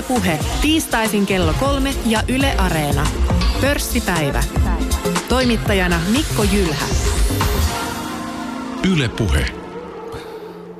[0.00, 3.06] Ylepuhe tiistaisin kello kolme ja Yle Areena.
[3.60, 4.44] Pörssipäivä.
[5.28, 6.86] Toimittajana Mikko Jylhä.
[8.88, 9.46] Ylepuhe.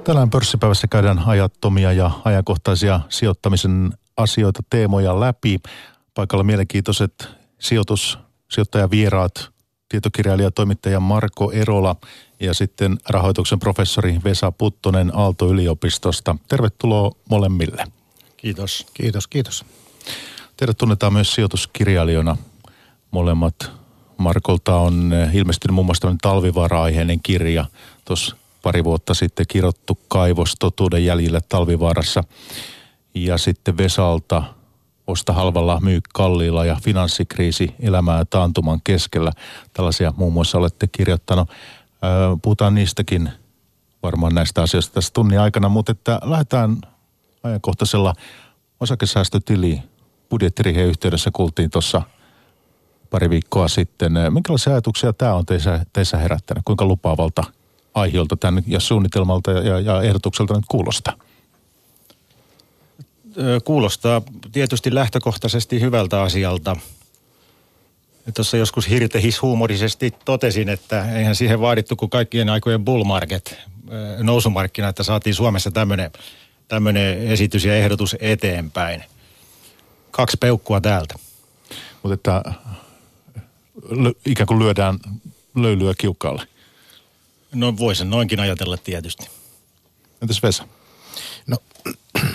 [0.04, 5.58] Tänään pörssipäivässä käydään ajattomia ja ajankohtaisia sijoittamisen asioita, teemoja läpi.
[6.14, 7.28] Paikalla mielenkiintoiset
[7.58, 8.18] sijoitus,
[8.50, 9.50] sijoittajavieraat,
[9.88, 11.96] tietokirjailija toimittaja Marko Erola
[12.40, 16.36] ja sitten rahoituksen professori Vesa Puttonen Aalto-yliopistosta.
[16.48, 17.99] Tervetuloa molemmille.
[18.40, 18.86] Kiitos.
[18.94, 19.64] Kiitos, kiitos.
[20.56, 22.36] Teidät tunnetaan myös sijoituskirjailijoina
[23.10, 23.70] molemmat.
[24.16, 27.64] Markolta on ilmestynyt muun muassa talvivaara-aiheinen kirja.
[28.04, 32.24] Tuossa pari vuotta sitten kirottu kaivos totuuden jäljille talvivaarassa.
[33.14, 34.42] Ja sitten Vesalta
[35.06, 39.32] osta halvalla, myy kalliilla ja finanssikriisi elämää taantuman keskellä.
[39.72, 41.48] Tällaisia muun muassa olette kirjoittanut.
[42.42, 43.30] Puhutaan niistäkin
[44.02, 46.76] varmaan näistä asioista tässä tunnin aikana, mutta että lähdetään
[47.42, 48.14] ajankohtaisella
[48.80, 49.82] osakesäästötili
[50.30, 52.02] budjettiriheen yhteydessä kuultiin tuossa
[53.10, 54.12] pari viikkoa sitten.
[54.30, 56.62] Minkälaisia ajatuksia tämä on teissä, teissä herättänyt?
[56.64, 57.44] Kuinka lupaavalta
[57.94, 61.14] aiheelta tämän ja suunnitelmalta ja, ja ehdotukselta nyt kuulostaa?
[63.64, 66.76] Kuulostaa tietysti lähtökohtaisesti hyvältä asialta.
[68.34, 73.58] Tuossa joskus hirtehis huumorisesti totesin, että eihän siihen vaadittu kuin kaikkien aikojen bull market,
[74.22, 76.10] nousumarkkina, että saatiin Suomessa tämmöinen
[76.70, 79.04] tämmöinen esitys ja ehdotus eteenpäin.
[80.10, 81.14] Kaksi peukkua täältä.
[82.02, 82.42] Mutta että
[84.26, 84.98] ikään kuin lyödään
[85.54, 86.46] löylyä kiukkaalle.
[87.54, 89.26] No voisin noinkin ajatella tietysti.
[90.22, 90.64] Entäs Vesa?
[91.46, 91.56] No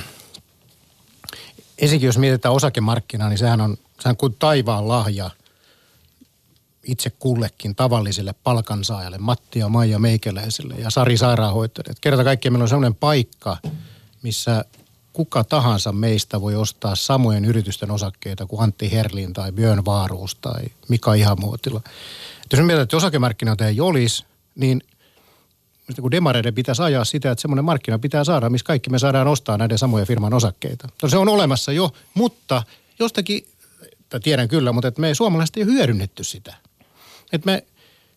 [1.78, 5.30] ensinnäkin jos mietitään osakemarkkinaa, niin sehän on, sehän on kuin taivaan lahja
[6.84, 11.94] itse kullekin tavalliselle palkansaajalle, Matti ja Maija Meikäläiselle ja Sari Sairaanhoitajille.
[12.02, 13.58] Kerta kaikkiaan meillä on sellainen paikka,
[14.26, 14.66] missä
[15.14, 20.64] kuka tahansa meistä voi ostaa samojen yritysten osakkeita kuin Antti Herlin tai Björn Vaaruus tai
[20.90, 21.82] Mika Ihamuotila.
[22.44, 24.82] Et jos mietitään, että osakemarkkinoita ei olisi, niin
[26.02, 29.58] kun demareiden pitäisi ajaa sitä, että semmoinen markkina pitää saada, missä kaikki me saadaan ostaa
[29.58, 30.88] näiden samojen firman osakkeita.
[31.04, 32.64] No se on olemassa jo, mutta
[33.00, 33.48] jostakin,
[34.10, 36.56] tai tiedän kyllä, mutta että me suomalaiset ei ole hyödynnetty sitä.
[37.32, 37.64] Että me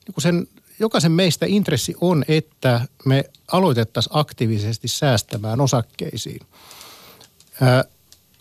[0.07, 6.41] niin sen jokaisen meistä intressi on, että me aloitettaisiin aktiivisesti säästämään osakkeisiin.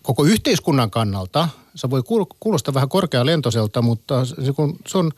[0.03, 2.03] Koko yhteiskunnan kannalta, se voi
[2.39, 5.11] kuulostaa vähän korkealentoiselta, mutta se, kun se on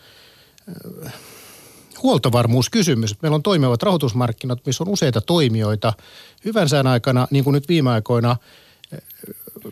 [2.03, 3.21] huoltovarmuuskysymys.
[3.21, 5.93] Meillä on toimivat rahoitusmarkkinat, missä on useita toimijoita.
[6.45, 8.37] Hyvän sään aikana, niin kuin nyt viime aikoina,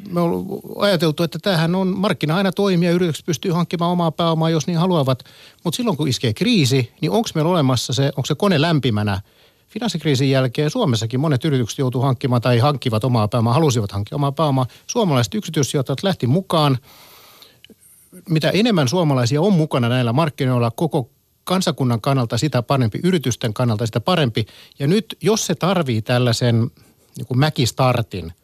[0.09, 0.45] me on
[0.77, 5.23] ajateltu, että tämähän on, markkina aina toimia, yritykset pystyy hankkimaan omaa pääomaa, jos niin haluavat.
[5.63, 9.21] Mutta silloin kun iskee kriisi, niin onko meillä olemassa se, onko se kone lämpimänä?
[9.67, 14.65] Finanssikriisin jälkeen Suomessakin monet yritykset joutuu hankkimaan tai hankkivat omaa pääomaa, halusivat hankkia omaa pääomaa.
[14.87, 16.77] Suomalaiset yksityissijoittajat lähti mukaan.
[18.29, 21.09] Mitä enemmän suomalaisia on mukana näillä markkinoilla, koko
[21.43, 24.45] kansakunnan kannalta sitä parempi, yritysten kannalta sitä parempi.
[24.79, 26.71] Ja nyt, jos se tarvii tällaisen
[27.17, 28.33] niin kuin mäkistartin–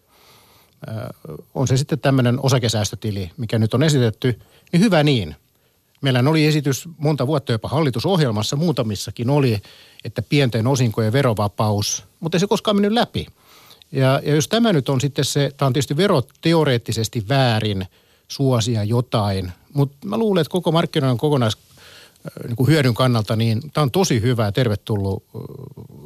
[1.55, 4.39] on se sitten tämmöinen osakesäästötili, mikä nyt on esitetty,
[4.71, 5.35] niin hyvä niin.
[6.01, 9.61] Meillä oli esitys monta vuotta jopa hallitusohjelmassa, muutamissakin oli,
[10.03, 13.27] että pienten osinkojen verovapaus, mutta ei se koskaan mennyt läpi.
[13.91, 17.85] Ja, ja jos tämä nyt on sitten se, tämä on tietysti veroteoreettisesti väärin
[18.27, 21.57] suosia jotain, mutta mä luulen, että koko markkinoiden kokonais
[22.47, 25.23] niin kuin hyödyn kannalta, niin tämä on tosi hyvä ja tervetullut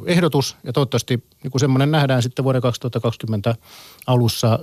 [0.05, 0.57] ehdotus.
[0.63, 3.55] Ja toivottavasti niin semmoinen nähdään sitten vuoden 2020
[4.07, 4.59] alussa,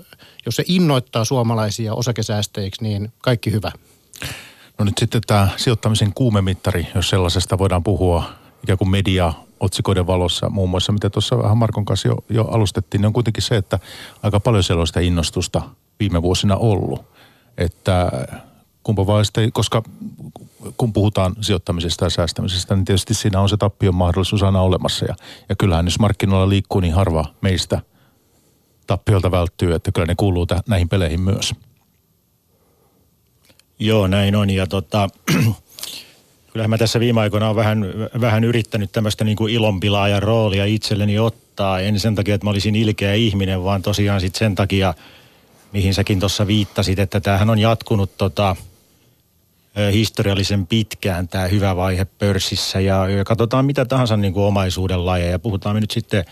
[0.47, 3.72] jos se innoittaa suomalaisia osakesäästäjiksi, niin kaikki hyvä.
[4.78, 8.25] No nyt sitten tämä sijoittamisen kuumemittari, jos sellaisesta voidaan puhua
[8.62, 13.00] ikään kuin media otsikoiden valossa muun muassa, mitä tuossa vähän Markon kanssa jo, jo alustettiin,
[13.00, 13.78] niin on kuitenkin se, että
[14.22, 15.62] aika paljon siellä on sitä innostusta
[16.00, 17.04] viime vuosina ollut.
[17.59, 18.10] Että
[18.84, 19.83] kumpa vaan sitten, koska
[20.77, 25.05] kun puhutaan sijoittamisesta ja säästämisestä, niin tietysti siinä on se tappion mahdollisuus aina olemassa.
[25.05, 25.15] Ja,
[25.49, 27.81] ja kyllähän jos markkinoilla liikkuu, niin harva meistä
[28.87, 31.54] tappiolta välttyy, että kyllä ne kuuluu täh, näihin peleihin myös.
[33.78, 34.51] Joo, näin on.
[34.51, 35.09] Ja tota,
[36.53, 37.86] kyllähän mä tässä viime aikoina olen vähän,
[38.21, 41.81] vähän yrittänyt tämmöistä niin ilonpilaajan roolia itselleni ottaa.
[41.81, 44.95] En sen takia, että mä olisin ilkeä ihminen, vaan tosiaan sitten sen takia,
[45.72, 48.57] mihin säkin tuossa viittasit, että tämähän on jatkunut tota–
[49.92, 55.38] historiallisen pitkään tämä hyvä vaihe pörssissä ja, ja katsotaan mitä tahansa niin kuin omaisuuden lajeja.
[55.38, 56.24] Puhutaan me nyt sitten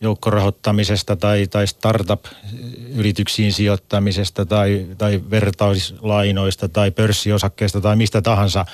[0.00, 8.66] joukkorahoittamisesta tai, tai startup-yrityksiin sijoittamisesta tai, tai vertauslainoista tai pörssiosakkeista tai mistä tahansa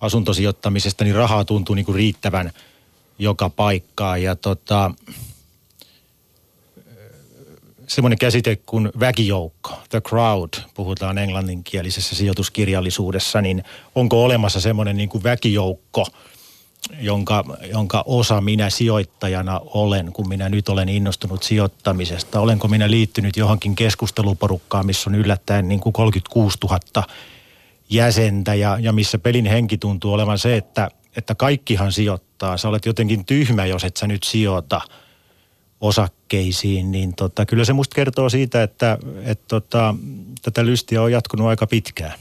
[0.00, 2.52] asuntosijoittamisesta, niin rahaa tuntuu niin kuin riittävän
[3.18, 4.22] joka paikkaan.
[4.22, 4.90] Ja tota,
[7.94, 15.22] semmoinen käsite kuin väkijoukko, the crowd, puhutaan englanninkielisessä sijoituskirjallisuudessa, niin onko olemassa semmoinen niin kuin
[15.22, 16.06] väkijoukko,
[17.00, 22.40] jonka, jonka osa minä sijoittajana olen, kun minä nyt olen innostunut sijoittamisesta?
[22.40, 27.06] Olenko minä liittynyt johonkin keskusteluporukkaan, missä on yllättäen niin kuin 36 000
[27.90, 32.56] jäsentä ja, ja missä pelin henki tuntuu olevan se, että, että kaikkihan sijoittaa.
[32.56, 34.80] Sä olet jotenkin tyhmä, jos et sä nyt sijoita–
[36.32, 39.94] osakkeisiin, niin tota, kyllä se musta kertoo siitä, että et tota,
[40.42, 42.18] tätä lystiä on jatkunut aika pitkään.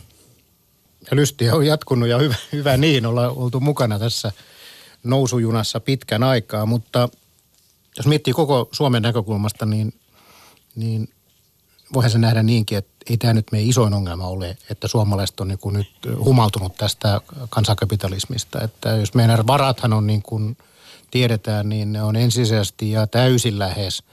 [1.11, 4.31] Ja lystiä on jatkunut ja hyvä, hyvä niin, ollaan oltu mukana tässä
[5.03, 7.09] nousujunassa pitkän aikaa, mutta
[7.97, 9.93] jos miettii koko Suomen näkökulmasta, niin,
[10.75, 11.09] niin
[11.93, 15.47] voihan se nähdä niinkin, että ei tämä nyt meidän isoin ongelma ole, että suomalaiset on
[15.47, 18.61] niin kuin nyt humaltunut tästä kansakapitalismista.
[18.61, 20.57] Että jos meidän varathan on niin kuin–
[21.11, 24.03] tiedetään, niin ne on ensisijaisesti ja täysin lähes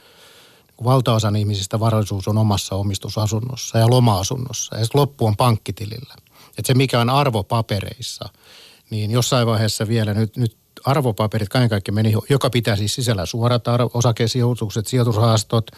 [0.84, 6.14] valtaosan ihmisistä varallisuus on omassa omistusasunnossa ja loma-asunnossa ja loppu on pankkitilillä.
[6.58, 8.28] Et se mikä on arvopapereissa,
[8.90, 13.64] niin jossain vaiheessa vielä nyt, nyt arvopaperit kaiken kaikkiaan meni, joka pitää siis sisällä suorat
[13.94, 15.70] osakesijoitukset, sijoitusrahastot,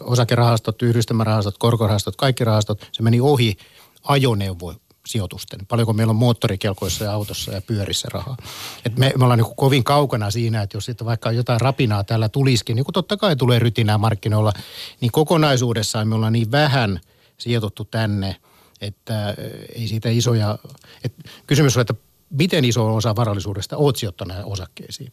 [0.00, 3.56] osakerahastot, yhdistelmärahastot, korkorahastot, kaikki rahastot, se meni ohi
[4.04, 4.74] ajoneuvo
[5.06, 5.66] sijoitusten.
[5.66, 8.36] Paljonko meillä on moottorikelkoissa ja autossa ja pyörissä rahaa.
[8.84, 12.28] Et me, me ollaan niin kovin kaukana siinä, että jos sitten vaikka jotain rapinaa täällä
[12.28, 14.52] tulisikin, niin kuin totta kai tulee rytinää markkinoilla,
[15.00, 17.00] niin kokonaisuudessaan me ollaan niin vähän
[17.38, 18.36] sijoitettu tänne,
[18.80, 19.34] että
[19.74, 20.58] ei siitä isoja...
[21.04, 21.12] Et
[21.46, 21.94] kysymys on, että
[22.30, 25.12] miten iso osa varallisuudesta oot sijoittanut osakkeisiin.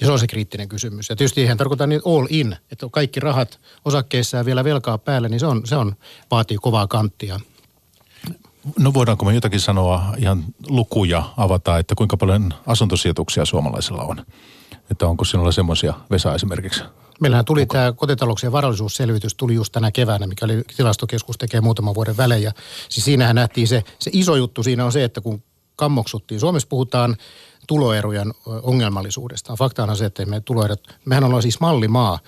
[0.00, 1.08] Ja se on se kriittinen kysymys.
[1.08, 5.28] Ja tietysti eihän tarkoita niin all in, että kaikki rahat osakkeissa ja vielä velkaa päälle,
[5.28, 5.96] niin se, on, se on,
[6.30, 7.40] vaatii kovaa kanttia.
[8.78, 14.26] No voidaanko me jotakin sanoa, ihan lukuja avata, että kuinka paljon asuntosijoituksia suomalaisilla on?
[14.90, 16.82] Että onko sinulla semmoisia, Vesa esimerkiksi?
[17.20, 17.72] Meillähän tuli Onko?
[17.72, 22.42] tämä kotitalouksien varallisuusselvitys, tuli just tänä keväänä, mikä oli tilastokeskus tekee muutaman vuoden välein.
[22.42, 22.52] Ja
[22.88, 25.42] siis siinähän nähtiin se, se iso juttu siinä on se, että kun
[25.76, 27.16] kammoksuttiin, Suomessa puhutaan
[27.66, 29.56] tuloerojen ongelmallisuudesta.
[29.56, 32.18] Faktaana se, että me tuloerot, mehän ollaan siis mallimaa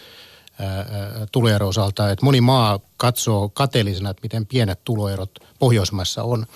[1.32, 6.46] tuloero osalta, että moni maa katsoo kateellisena, että miten pienet tuloerot Pohjoismaissa on.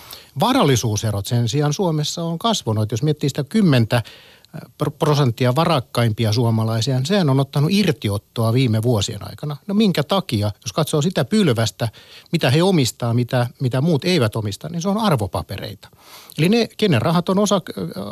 [0.40, 2.90] Varallisuuserot sen sijaan Suomessa on kasvanut.
[2.90, 4.02] Jos miettii sitä kymmentä
[4.98, 9.56] prosenttia varakkaimpia suomalaisia, niin sehän on ottanut irtiottoa viime vuosien aikana.
[9.66, 11.88] No minkä takia, jos katsoo sitä pylvästä,
[12.32, 15.88] mitä he omistaa, mitä, mitä muut eivät omista, niin se on arvopapereita.
[16.38, 17.60] Eli ne, kenen rahat on osa,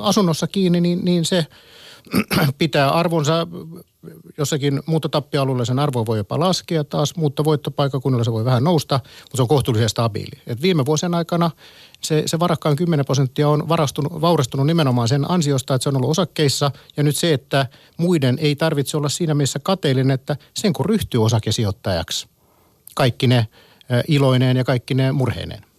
[0.01, 1.47] asunnossa kiinni, niin, niin se
[2.59, 3.47] pitää arvonsa
[4.39, 9.37] jossakin muuttotappialueella sen arvo voi jopa laskea taas, mutta voittopaikakunnalla se voi vähän nousta, mutta
[9.37, 10.41] se on kohtuullisen stabiili.
[10.47, 11.51] Et viime vuosien aikana
[12.01, 16.11] se, se varakkaan 10 prosenttia on varastunut, vaurastunut nimenomaan sen ansiosta, että se on ollut
[16.11, 17.67] osakkeissa ja nyt se, että
[17.97, 22.29] muiden ei tarvitse olla siinä mielessä kateellinen, että sen kun ryhtyy osakesijoittajaksi,
[22.95, 23.47] kaikki ne
[24.09, 25.74] iloineen ja kaikki ne murheineen.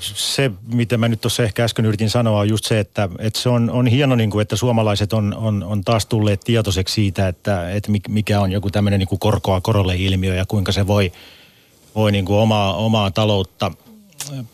[0.00, 3.48] Se, mitä mä nyt tuossa ehkä äsken yritin sanoa, on just se, että, että se
[3.48, 7.70] on, on hieno, niin kuin, että suomalaiset on, on, on taas tulleet tietoiseksi siitä, että,
[7.70, 11.12] että mikä on joku tämmöinen niin korkoa korolle ilmiö ja kuinka se voi,
[11.94, 13.72] voi niin kuin omaa, omaa taloutta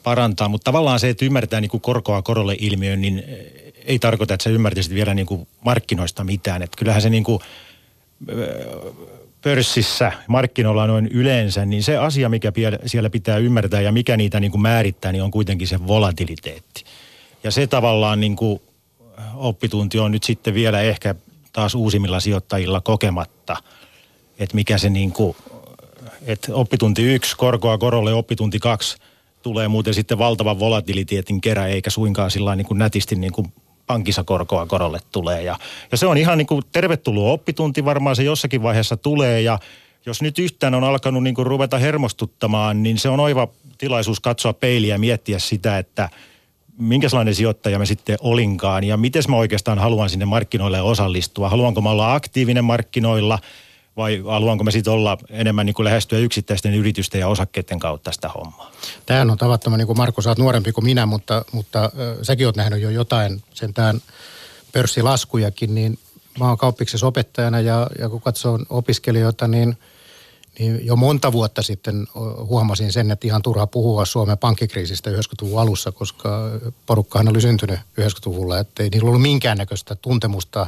[0.02, 0.48] parantaa.
[0.48, 3.24] Mutta tavallaan se, että ymmärtää niin kuin korkoa korolle ilmiön, niin
[3.84, 6.62] ei tarkoita, että sä ymmärtäisit vielä niin kuin markkinoista mitään.
[6.62, 7.38] Että kyllähän se niin kuin,
[9.44, 12.52] pörssissä, markkinoilla noin yleensä, niin se asia, mikä
[12.86, 16.84] siellä pitää ymmärtää ja mikä niitä niin kuin määrittää, niin on kuitenkin se volatiliteetti.
[17.44, 18.62] Ja se tavallaan niin kuin
[19.34, 21.14] oppitunti on nyt sitten vielä ehkä
[21.52, 23.56] taas uusimmilla sijoittajilla kokematta,
[24.38, 25.36] että mikä se niin kuin,
[26.26, 28.96] että oppitunti yksi, korkoa korolle, oppitunti kaksi
[29.42, 33.52] tulee muuten sitten valtavan volatiliteetin kerä, eikä suinkaan sillä niin kuin nätisti niin kuin
[33.86, 35.42] pankissa korkoa korolle tulee.
[35.42, 35.58] Ja,
[35.92, 39.58] ja se on ihan niin kuin tervetullut oppitunti, varmaan se jossakin vaiheessa tulee ja
[40.06, 43.48] jos nyt yhtään on alkanut niin kuin ruveta hermostuttamaan, niin se on oiva
[43.78, 46.08] tilaisuus katsoa peiliä ja miettiä sitä, että
[46.78, 51.48] minkälainen sijoittaja me sitten olinkaan ja miten mä oikeastaan haluan sinne markkinoille osallistua.
[51.48, 53.38] Haluanko mä olla aktiivinen markkinoilla–
[53.96, 58.28] vai haluanko me sitten olla enemmän niin kuin lähestyä yksittäisten yritysten ja osakkeiden kautta sitä
[58.28, 58.72] hommaa?
[59.06, 61.90] Tämähän on tavattoman, niin kuin Marko, sä oot nuorempi kuin minä, mutta, mutta äh,
[62.22, 64.00] säkin oot nähnyt jo jotain sentään
[64.72, 65.98] pörssilaskujakin, niin
[66.38, 69.78] mä oon kauppiksessa opettajana ja, ja kun katsoo opiskelijoita, niin,
[70.58, 72.06] niin jo monta vuotta sitten
[72.48, 76.50] huomasin sen, että ihan turha puhua Suomen pankkikriisistä 90-luvun alussa, koska
[76.86, 80.66] porukkahan oli syntynyt 90-luvulla, että ei niillä ollut minkäännäköistä tuntemusta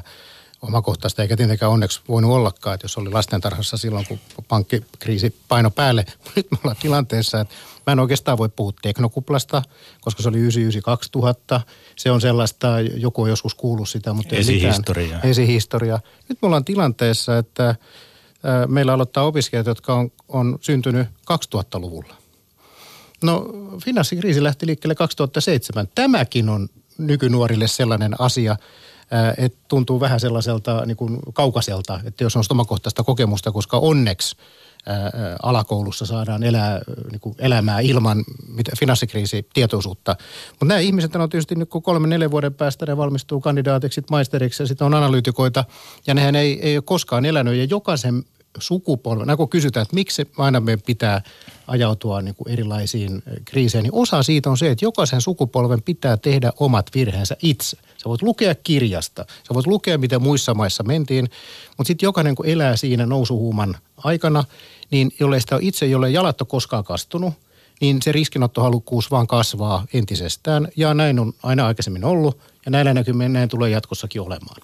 [0.66, 4.18] omakohtaista, eikä tietenkään onneksi voinut ollakaan, että jos oli lastentarhassa silloin, kun
[4.48, 6.04] pankkikriisi paino päälle.
[6.36, 7.54] Nyt me ollaan tilanteessa, että
[7.86, 9.62] mä en oikeastaan voi puhua teknokuplasta,
[10.00, 11.60] koska se oli 99-2000.
[11.96, 15.20] Se on sellaista, joku on joskus kuullut sitä, mutta ei Esihistoria.
[15.20, 16.00] Esihistoria.
[16.28, 17.74] Nyt me ollaan tilanteessa, että
[18.68, 22.14] meillä aloittaa opiskelijat, jotka on, on syntynyt 2000-luvulla.
[23.22, 23.46] No
[23.84, 25.88] finanssikriisi lähti liikkeelle 2007.
[25.94, 26.68] Tämäkin on
[26.98, 28.56] nykynuorille sellainen asia,
[29.38, 34.36] että tuntuu vähän sellaiselta niin kuin kaukaiselta, että jos on omakohtaista kokemusta, koska onneksi
[35.42, 38.24] alakoulussa saadaan elää, niin kuin elämää ilman
[38.78, 40.16] finanssikriisitietoisuutta.
[40.50, 44.62] Mutta nämä ihmiset on tietysti nyt kun kolme, neljä vuoden päästä ne valmistuu kandidaatiksi, maisteriksi
[44.62, 45.64] ja sitten on analyytikoita
[46.06, 48.24] ja nehän ei, ei ole koskaan elänyt ja jokaisen
[48.58, 51.22] sukupolven, kun kysytään, että miksi aina meidän pitää
[51.66, 56.52] ajautua niin kuin erilaisiin kriiseihin, niin osa siitä on se, että jokaisen sukupolven pitää tehdä
[56.60, 57.76] omat virheensä itse.
[57.76, 61.28] Sä voit lukea kirjasta, sä voit lukea, miten muissa maissa mentiin,
[61.76, 64.44] mutta sitten jokainen, kun elää siinä nousuhuuman aikana,
[64.90, 67.34] niin jollei sitä itse, jolle jalat ole koskaan kastunut,
[67.80, 70.68] niin se riskinottohalukkuus vaan kasvaa entisestään.
[70.76, 74.62] Ja näin on aina aikaisemmin ollut, ja näillä näkymin näin tulee jatkossakin olemaan.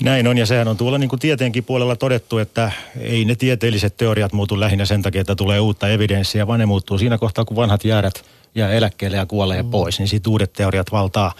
[0.00, 3.96] Näin on, ja sehän on tuolla niin kuin tieteenkin puolella todettu, että ei ne tieteelliset
[3.96, 7.56] teoriat muutu lähinnä sen takia, että tulee uutta evidenssiä, vaan ne muuttuu siinä kohtaa, kun
[7.56, 9.70] vanhat jäädät jää eläkkeelle ja kuolee mm.
[9.70, 11.32] pois, niin sitten uudet teoriat valtaa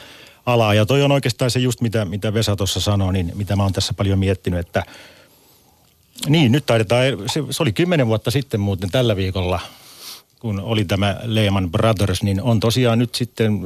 [0.46, 0.74] alaa.
[0.74, 3.72] Ja toi on oikeastaan se just, mitä, mitä Vesa tuossa sanoi, niin mitä mä oon
[3.72, 4.82] tässä paljon miettinyt, että
[6.28, 9.60] niin, nyt taidetaan, se, se oli kymmenen vuotta sitten muuten tällä viikolla,
[10.40, 13.60] kun oli tämä Lehman Brothers, niin on tosiaan nyt sitten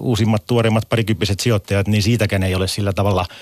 [0.00, 3.26] uusimmat, tuoreimmat parikymppiset sijoittajat, niin siitäkään ei ole sillä tavalla–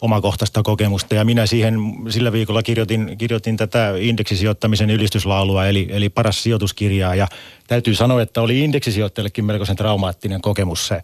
[0.00, 1.14] omakohtaista kokemusta.
[1.14, 1.78] Ja minä siihen
[2.08, 7.14] sillä viikolla kirjoitin, kirjoitin tätä indeksisijoittamisen ylistyslaulua, eli, eli paras sijoituskirjaa.
[7.14, 7.28] Ja
[7.66, 11.02] täytyy sanoa, että oli indeksisijoittajallekin melkoisen traumaattinen kokemus se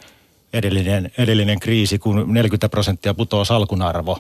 [0.53, 4.19] edellinen, edellinen kriisi, kun 40 prosenttia putoaa salkun arvo.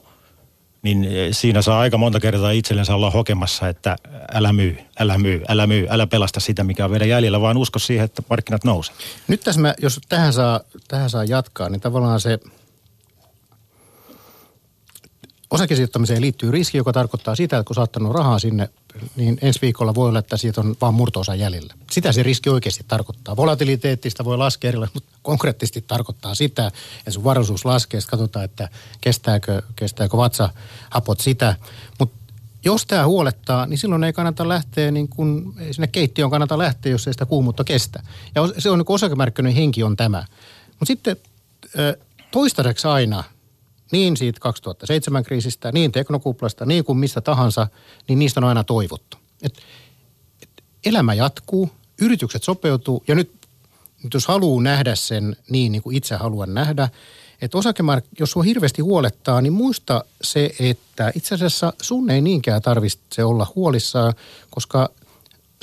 [0.82, 3.96] Niin siinä saa aika monta kertaa itsellensä olla hokemassa, että
[4.34, 7.78] älä myy, älä myy, älä myy, älä pelasta sitä, mikä on vielä jäljellä, vaan usko
[7.78, 8.94] siihen, että markkinat nousee.
[9.28, 12.38] Nyt tässä mä, jos tähän saa, tähän saa jatkaa, niin tavallaan se–
[15.50, 18.68] osakesijoittamiseen liittyy riski, joka tarkoittaa sitä, että kun saattanut rahaa sinne,
[19.16, 21.74] niin ensi viikolla voi olla, että siitä on vain murtoosa jäljellä.
[21.90, 23.36] Sitä se riski oikeasti tarkoittaa.
[23.36, 26.66] Volatiliteettista voi laskea erilaisesti, mutta konkreettisesti tarkoittaa sitä,
[26.98, 28.68] että sun varallisuus laskee, että katsotaan, että
[29.00, 31.56] kestääkö, kestääkö vatsahapot sitä.
[31.98, 32.16] Mutta
[32.64, 36.92] jos tämä huolettaa, niin silloin ei kannata lähteä, niin kun, ei sinne keittiöön kannata lähteä,
[36.92, 38.02] jos ei sitä kuumuutta kestä.
[38.34, 40.24] Ja se on niin osakemarkkinoiden henki on tämä.
[40.68, 41.16] Mutta sitten
[42.30, 43.24] toistaiseksi aina–
[43.92, 47.68] niin siitä 2007 kriisistä, niin teknokuplasta, niin kuin mistä tahansa,
[48.08, 49.16] niin niistä on aina toivottu.
[49.42, 49.58] Et,
[50.42, 53.32] et elämä jatkuu, yritykset sopeutuu ja nyt,
[54.02, 56.88] nyt jos haluaa nähdä sen niin, niin kuin itse haluan nähdä,
[57.42, 62.62] että osakemark, jos sua hirveästi huolettaa, niin muista se, että itse asiassa sun ei niinkään
[62.62, 64.14] tarvitse olla huolissaan,
[64.50, 64.88] koska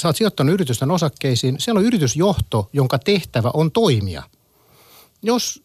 [0.01, 4.23] sä oot sijoittanut yritysten osakkeisiin, siellä on yritysjohto, jonka tehtävä on toimia.
[5.21, 5.63] Jos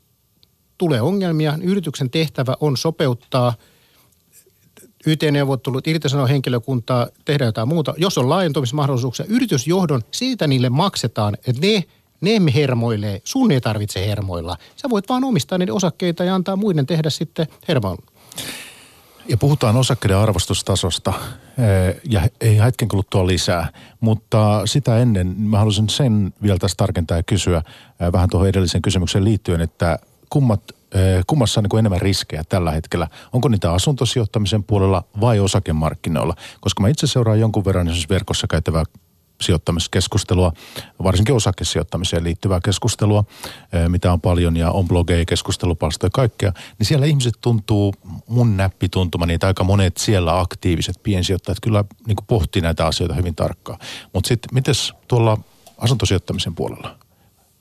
[0.78, 3.54] tulee ongelmia, yrityksen tehtävä on sopeuttaa
[5.06, 7.94] YT-neuvottelut, irtisanoa henkilökuntaa, tehdä jotain muuta.
[7.96, 11.84] Jos on laajentumismahdollisuuksia, yritysjohdon, siitä niille maksetaan, että ne
[12.20, 14.56] ne hermoilee, sun ei tarvitse hermoilla.
[14.76, 18.02] Sä voit vaan omistaa niiden osakkeita ja antaa muiden tehdä sitten hermoilla.
[19.28, 21.12] Ja puhutaan osakkeiden arvostustasosta
[22.04, 27.22] ja ei hetken kuluttua lisää, mutta sitä ennen mä haluaisin sen vielä tässä tarkentaa ja
[27.22, 27.62] kysyä
[28.12, 29.98] vähän tuohon edellisen kysymykseen liittyen, että
[30.30, 30.62] kummat,
[31.26, 33.08] kummassa on niin enemmän riskejä tällä hetkellä?
[33.32, 36.34] Onko niitä asuntosijoittamisen puolella vai osakemarkkinoilla?
[36.60, 38.84] Koska mä itse seuraan jonkun verran esimerkiksi verkossa käytävää
[39.40, 40.52] sijoittamiskeskustelua,
[41.02, 43.24] varsinkin osakesijoittamiseen liittyvää keskustelua,
[43.88, 47.94] mitä on paljon ja on blogeja, keskustelupalstoja ja kaikkea, niin siellä ihmiset tuntuu,
[48.28, 53.34] mun näppi tuntuma, niitä aika monet siellä aktiiviset piensijoittajat kyllä niin pohtii näitä asioita hyvin
[53.34, 53.78] tarkkaan.
[54.12, 55.38] Mutta sitten, mites tuolla
[55.78, 56.98] asuntosijoittamisen puolella?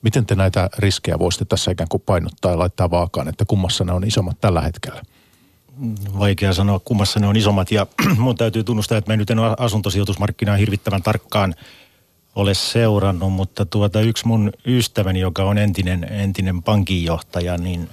[0.08, 3.92] Miten te näitä riskejä voisitte tässä ikään kuin painottaa ja laittaa vaakaan, että kummassa ne
[3.92, 5.02] on isommat tällä hetkellä?
[6.20, 7.88] Vaikea sanoa, kummassa ne on isommat ja
[8.18, 11.56] mun täytyy tunnustaa, että mä nyt en ole asuntosijoitusmarkkinaa hirvittävän tarkkaan
[12.36, 17.90] ole seurannut, mutta tuota yksi mun ystäväni, joka on entinen, entinen pankinjohtaja, niin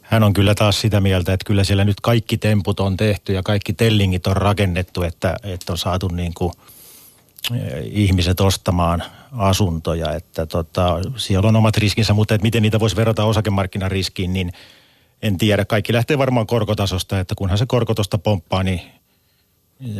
[0.00, 3.42] hän on kyllä taas sitä mieltä, että kyllä siellä nyt kaikki temput on tehty ja
[3.42, 6.52] kaikki tellingit on rakennettu, että, että on saatu niin kuin–
[7.84, 13.24] ihmiset ostamaan asuntoja, että tota, siellä on omat riskinsä, mutta että miten niitä voisi verrata
[13.24, 14.52] osakemarkkinariskiin, niin
[15.22, 15.64] en tiedä.
[15.64, 18.80] Kaikki lähtee varmaan korkotasosta, että kunhan se korkotosta pomppaa, niin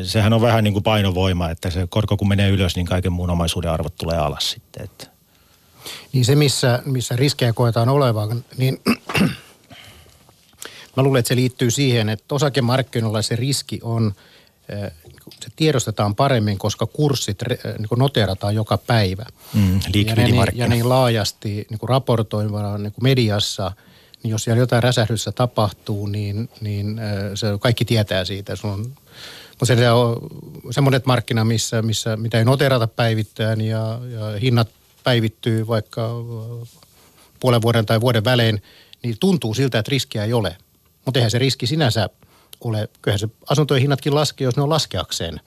[0.02, 3.30] sehän on vähän niin kuin painovoima, että se korko kun menee ylös, niin kaiken muun
[3.30, 4.84] omaisuuden arvot tulee alas sitten.
[4.84, 5.06] Että.
[6.12, 8.80] Niin se, missä, missä riskejä koetaan olevan, niin
[10.96, 14.12] mä luulen, että se liittyy siihen, että osakemarkkinoilla se riski on–
[15.42, 17.38] se tiedostetaan paremmin, koska kurssit
[17.78, 19.26] niin kuin noterataan joka päivä.
[19.54, 23.72] Mm, ja, ne, niin, ja niin laajasti niin kuin raportoimana niin kuin mediassa,
[24.22, 27.00] niin jos siellä jotain räsähdyssä tapahtuu, niin, niin
[27.34, 28.56] se kaikki tietää siitä.
[28.56, 28.80] Se on
[29.50, 30.16] Mutta se on
[30.70, 34.68] semmoinen markkina, missä, missä, mitä ei noterata päivittäin ja, ja hinnat
[35.04, 36.10] päivittyy vaikka
[37.40, 38.62] puolen vuoden tai vuoden välein,
[39.02, 40.56] niin tuntuu siltä, että riskiä ei ole.
[41.04, 42.08] Mutta eihän se riski sinänsä
[42.60, 45.40] ole, kyllähän se asuntojen hinnatkin laskee, jos ne on laskeakseen.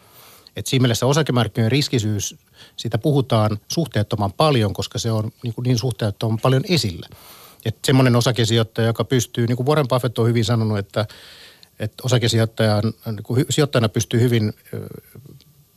[0.55, 2.35] Et siinä mielessä osakemarkkinoiden riskisyys,
[2.77, 7.07] siitä puhutaan suhteettoman paljon, koska se on niin, niin suhteettoman paljon esillä.
[7.65, 11.05] Että semmoinen osakesijoittaja, joka pystyy, niin kuin Warren Buffett on hyvin sanonut, että,
[11.79, 14.53] että osakesijoittajan, niin sijoittajana pystyy hyvin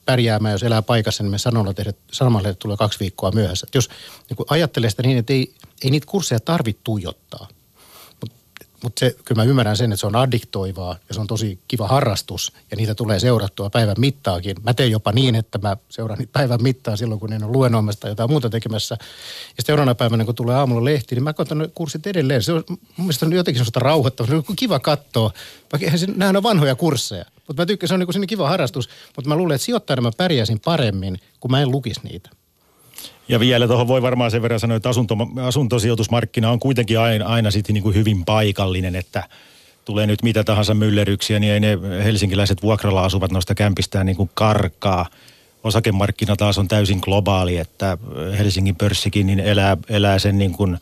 [0.04, 1.38] pärjäämään, jos elää paikassa, niin me
[2.12, 3.66] sanomalehdet tulee kaksi viikkoa myöhässä.
[3.68, 3.88] Et jos
[4.30, 7.48] niin ajattelee sitä niin, että ei, ei niitä kursseja tarvitse tuijottaa.
[8.86, 11.88] Mutta se, kyllä mä ymmärrän sen, että se on addiktoivaa ja se on tosi kiva
[11.88, 14.56] harrastus ja niitä tulee seurattua päivän mittaakin.
[14.62, 18.00] Mä teen jopa niin, että mä seuraan niitä päivän mittaa silloin, kun en ole luennoimassa
[18.00, 18.96] tai jotain muuta tekemässä.
[19.56, 22.42] Ja seuraavana päivänä, kun tulee aamulla lehti, niin mä ne kurssit edelleen.
[22.42, 24.30] Se on mun mielestä on jotenkin sellaista rauhoittavaa.
[24.30, 25.30] Se on kiva katsoa.
[25.72, 27.24] Vaikka se, nämä on vanhoja kursseja.
[27.46, 28.88] Mutta mä tykkään, se on niin kiva harrastus.
[29.16, 32.30] Mutta mä luulen, että sijoittajana mä pärjäisin paremmin, kun mä en lukisi niitä.
[33.28, 37.50] Ja vielä tuohon voi varmaan sen verran sanoa, että asunto, asuntosijoitusmarkkina on kuitenkin aina, aina
[37.50, 39.22] sitten niin kuin hyvin paikallinen, että
[39.84, 44.30] tulee nyt mitä tahansa myllerryksiä, niin ei ne helsinkiläiset vuokralla asuvat noista kämpistään niin kuin
[44.34, 45.06] karkaa.
[45.64, 47.98] Osakemarkkina taas on täysin globaali, että
[48.38, 50.78] Helsingin pörssikin niin elää, elää sen niin kuin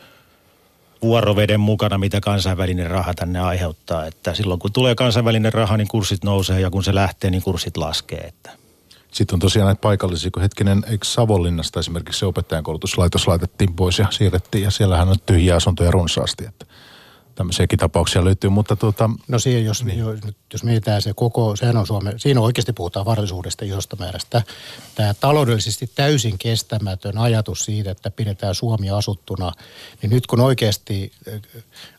[1.02, 4.06] vuoroveden mukana, mitä kansainvälinen raha tänne aiheuttaa.
[4.06, 7.76] Että silloin kun tulee kansainvälinen raha, niin kurssit nousee ja kun se lähtee, niin kurssit
[7.76, 8.20] laskee.
[8.20, 8.50] Että
[9.14, 13.98] sitten on tosiaan näitä paikallisia, kun hetkinen, eikö Savonlinnasta esimerkiksi se opettajan koulutuslaitos laitettiin pois
[13.98, 16.66] ja siirrettiin ja siellähän on tyhjiä asuntoja runsaasti, että
[17.34, 19.10] tämmöisiäkin tapauksia löytyy, mutta tuota...
[19.28, 20.04] No siihen, jos, niin.
[20.52, 24.42] jos mietitään se koko, sehän on Suome, siinä oikeasti puhutaan varallisuudesta isosta määrästä.
[24.94, 29.52] Tämä taloudellisesti täysin kestämätön ajatus siitä, että pidetään Suomi asuttuna,
[30.02, 31.40] niin nyt kun oikeasti äh,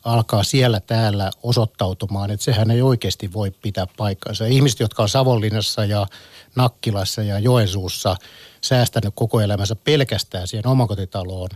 [0.04, 4.46] alkaa siellä täällä osoittautumaan, että sehän ei oikeasti voi pitää paikkaansa.
[4.46, 6.08] Ihmiset, jotka on Savonlinnassa ja
[6.56, 8.16] Nakkilassa ja Joensuussa
[8.62, 11.50] säästänyt koko elämänsä pelkästään siihen omakotitaloon,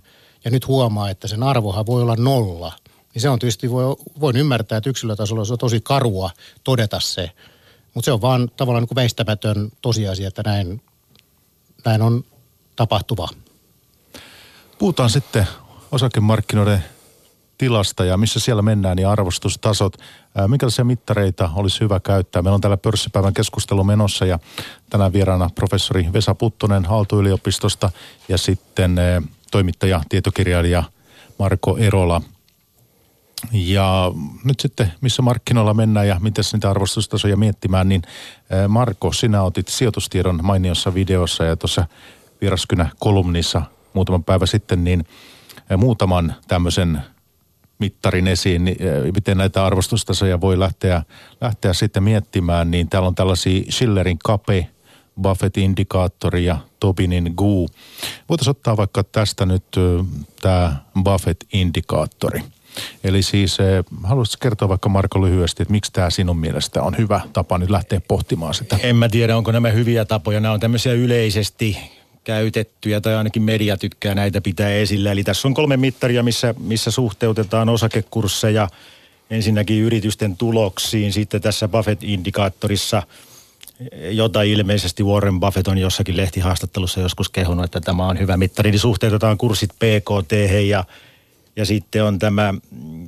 [0.46, 2.72] ja nyt huomaa, että sen arvohan voi olla nolla–
[3.20, 6.30] niin se on tietysti, voi, voin ymmärtää, että yksilötasolla se on tosi karua
[6.64, 7.32] todeta se,
[7.94, 10.82] mutta se on vaan tavallaan niin kuin väistämätön tosiasia, että näin,
[11.86, 12.24] näin on
[12.76, 13.28] tapahtuva.
[14.78, 15.48] Puhutaan sitten
[15.92, 16.84] osakemarkkinoiden
[17.58, 19.98] tilasta ja missä siellä mennään, niin arvostustasot.
[20.48, 22.42] Minkälaisia mittareita olisi hyvä käyttää?
[22.42, 24.40] Meillä on täällä pörssipäivän keskustelu menossa ja
[24.90, 27.92] tänään vieraana professori Vesa Puttonen Aalto-yliopistosta
[28.30, 28.96] ja sitten
[29.52, 30.84] toimittaja, tietokirjailija
[31.40, 32.22] Marko Erola–
[33.52, 34.12] ja
[34.44, 38.02] nyt sitten, missä markkinoilla mennään ja miten niitä arvostustasoja miettimään, niin
[38.68, 41.88] Marko, sinä otit sijoitustiedon mainiossa videossa ja tuossa
[42.42, 43.62] viraskynä kolumnissa
[43.94, 45.06] muutama päivä sitten, niin
[45.78, 47.02] muutaman tämmöisen
[47.80, 48.78] mittarin esiin, niin
[49.14, 51.04] miten näitä arvostustasoja voi lähteä,
[51.42, 54.68] lähteä sitten miettimään, niin täällä on tällaisia Schillerin kape,
[55.22, 57.68] Buffett-indikaattori ja Tobinin GU.
[58.30, 59.66] Voitaisiin ottaa vaikka tästä nyt
[60.42, 62.44] tämä Buffett-indikaattori–
[63.04, 67.22] Eli siis eh, haluaisitko kertoa vaikka Marko lyhyesti, että miksi tämä sinun mielestä on hyvä
[67.34, 68.78] tapa nyt lähteä pohtimaan sitä?
[68.84, 70.40] En mä tiedä, onko nämä hyviä tapoja.
[70.40, 71.78] Nämä on tämmöisiä yleisesti
[72.24, 75.12] käytettyjä tai ainakin media tykkää näitä pitää esillä.
[75.12, 78.68] Eli tässä on kolme mittaria, missä, missä suhteutetaan osakekursseja
[79.30, 81.14] ensinnäkin yritysten tuloksiin.
[81.14, 83.04] Sitten tässä Buffett-indikaattorissa,
[84.12, 88.80] jota ilmeisesti Warren Buffett on jossakin lehtihaastattelussa joskus kehunut, että tämä on hyvä mittari, niin
[88.80, 90.32] suhteutetaan kurssit PKT
[90.68, 90.84] ja
[91.60, 92.54] ja sitten on tämä,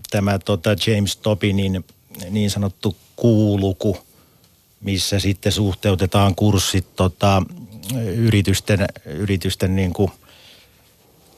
[0.10, 1.86] tämä tota James Tobinin
[2.30, 3.98] niin sanottu kuuluku,
[4.82, 7.44] missä sitten suhteutetaan kurssit tota,
[8.16, 10.12] yritysten, yritysten niin kuin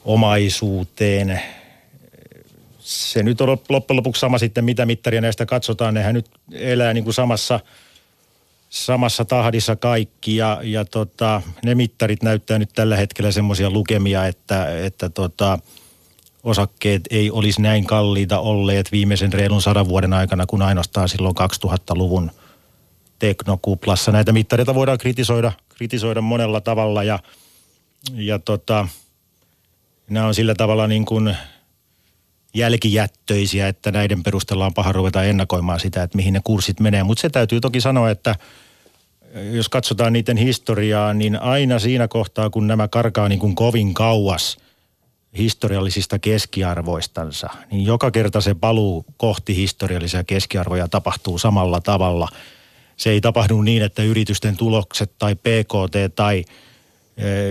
[0.06, 1.42] omaisuuteen.
[2.80, 5.94] Se nyt on loppujen lopuksi sama sitten, mitä mittaria näistä katsotaan.
[5.94, 7.60] Nehän nyt elää niin kuin samassa,
[8.70, 14.86] samassa tahdissa kaikki ja, ja tota, ne mittarit näyttää nyt tällä hetkellä semmoisia lukemia, että,
[14.86, 15.60] että tota,
[16.44, 22.32] osakkeet ei olisi näin kalliita olleet viimeisen reilun sadan vuoden aikana kuin ainoastaan silloin 2000-luvun
[23.20, 24.12] teknokuplassa.
[24.12, 27.20] Näitä mittareita voidaan kritisoida, kritisoida monella tavalla ja,
[28.14, 28.88] ja tota,
[30.10, 31.38] nämä on sillä tavalla niin kuin
[32.54, 37.04] jälkijättöisiä, että näiden perusteella on paha ruveta ennakoimaan sitä, että mihin ne kurssit menee.
[37.04, 38.36] Mutta se täytyy toki sanoa, että
[39.52, 44.58] jos katsotaan niiden historiaa, niin aina siinä kohtaa, kun nämä karkaa niin kuin kovin kauas–
[45.38, 52.28] historiallisista keskiarvoistansa, niin joka kerta se paluu kohti historiallisia keskiarvoja tapahtuu samalla tavalla.
[52.98, 56.46] Se ei tapahdu niin, että yritysten tulokset tai PKT tai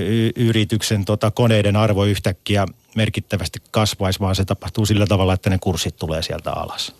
[0.07, 5.59] y- yrityksen tota, koneiden arvo yhtäkkiä merkittävästi kasvaisi, vaan se tapahtuu sillä tavalla, että ne
[5.59, 6.95] kurssit tulee sieltä alas.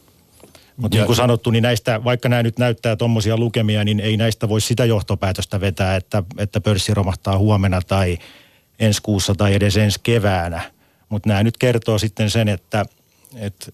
[0.77, 4.49] Mutta niin kuin sanottu, niin näistä, vaikka nämä nyt näyttää tuommoisia lukemia, niin ei näistä
[4.49, 8.19] voi sitä johtopäätöstä vetää, että, että pörssi romahtaa huomenna tai
[8.79, 10.71] ensi kuussa tai edes ensi keväänä.
[11.09, 12.85] Mutta nämä nyt kertoo sitten sen, että
[13.37, 13.71] et,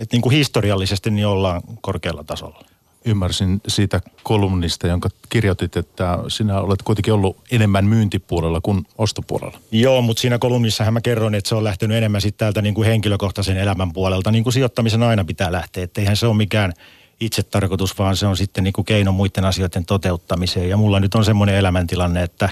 [0.00, 2.64] et niin kuin historiallisesti niin ollaan korkealla tasolla
[3.04, 9.58] ymmärsin siitä kolumnista, jonka kirjoitit, että sinä olet kuitenkin ollut enemmän myyntipuolella kuin ostopuolella.
[9.72, 12.88] Joo, mutta siinä kolumnissahan mä kerron, että se on lähtenyt enemmän sitten täältä niin kuin
[12.88, 15.84] henkilökohtaisen elämän puolelta, niin kuin sijoittamisen aina pitää lähteä.
[15.84, 16.72] Että eihän se ole mikään
[17.20, 20.68] itse tarkoitus, vaan se on sitten niin kuin keino muiden asioiden toteuttamiseen.
[20.68, 22.48] Ja mulla nyt on semmoinen elämäntilanne, että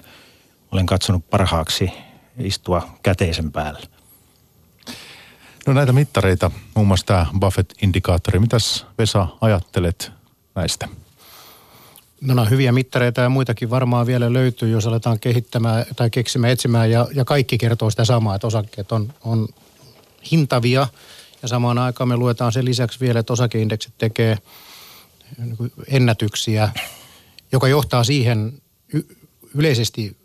[0.73, 1.93] olen katsonut parhaaksi
[2.39, 3.81] istua käteisen päällä.
[5.67, 8.39] No näitä mittareita, muun muassa tämä Buffett-indikaattori.
[8.39, 10.13] Mitäs Vesa ajattelet
[10.55, 10.89] näistä?
[12.21, 16.91] No, no hyviä mittareita ja muitakin varmaan vielä löytyy, jos aletaan kehittämään tai keksimään, etsimään
[16.91, 19.49] ja, ja kaikki kertoo sitä samaa, että osakkeet on, on
[20.33, 20.87] hintavia
[21.43, 24.39] ja samaan aikaan me luetaan sen lisäksi vielä, että osakeindeksit tekee
[25.39, 26.69] niin ennätyksiä,
[27.53, 28.63] joka johtaa siihen
[28.95, 29.17] y-
[29.55, 30.17] yleisesti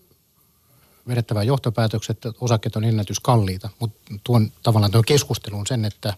[1.08, 6.14] vedettävään johtopäätökset, että osakkeet on ennätyskalliita, mutta tuon tavallaan tuon keskustelun sen, että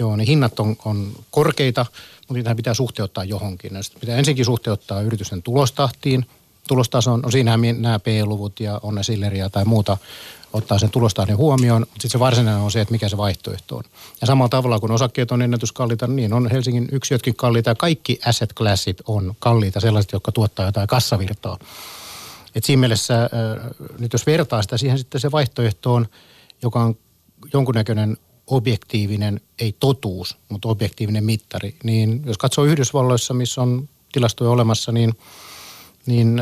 [0.00, 1.86] Joo, niin hinnat on, on korkeita,
[2.18, 3.74] mutta niitä pitää suhteuttaa johonkin.
[3.74, 6.26] Ja pitää ensinkin suhteuttaa yritysten tulostahtiin.
[6.68, 8.98] Tulostason, no siinähän nämä P-luvut ja on
[9.52, 9.96] tai muuta
[10.52, 11.86] ottaa sen tulostahdin huomioon.
[11.92, 13.84] Sitten se varsinainen on se, että mikä se vaihtoehto on.
[14.20, 18.54] Ja samalla tavalla kun osakkeet on ennätyskalliita, niin on Helsingin yksiötkin kalliita ja kaikki asset
[18.54, 21.58] classit on kalliita, sellaiset, jotka tuottaa jotain kassavirtaa.
[22.54, 23.30] Et siinä mielessä,
[23.98, 26.06] nyt jos vertaa sitä siihen sitten se vaihtoehtoon,
[26.62, 26.96] joka on
[27.52, 34.92] jonkunnäköinen objektiivinen, ei totuus, mutta objektiivinen mittari, niin jos katsoo Yhdysvalloissa, missä on tilastoja olemassa,
[34.92, 35.14] niin,
[36.06, 36.40] niin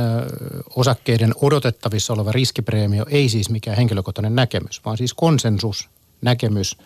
[0.76, 6.76] osakkeiden odotettavissa oleva riskipreemio ei siis mikään henkilökohtainen näkemys, vaan siis konsensusnäkemys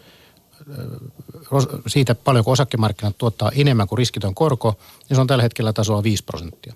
[1.87, 4.75] siitä paljonko osakemarkkinat tuottaa enemmän kuin riskitön korko,
[5.09, 6.75] niin se on tällä hetkellä tasoa 5 prosenttia,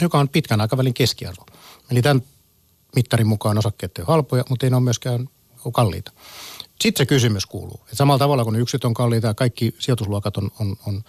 [0.00, 1.46] joka on pitkän aikavälin keskiarvo.
[1.90, 2.22] Eli tämän
[2.96, 5.28] mittarin mukaan osakkeet on halpoja, mutta ei ne ole myöskään
[5.72, 6.12] kalliita.
[6.80, 10.50] Sitten se kysymys kuuluu, että samalla tavalla kun yksityt on kalliita ja kaikki sijoitusluokat on,
[10.60, 11.04] on, on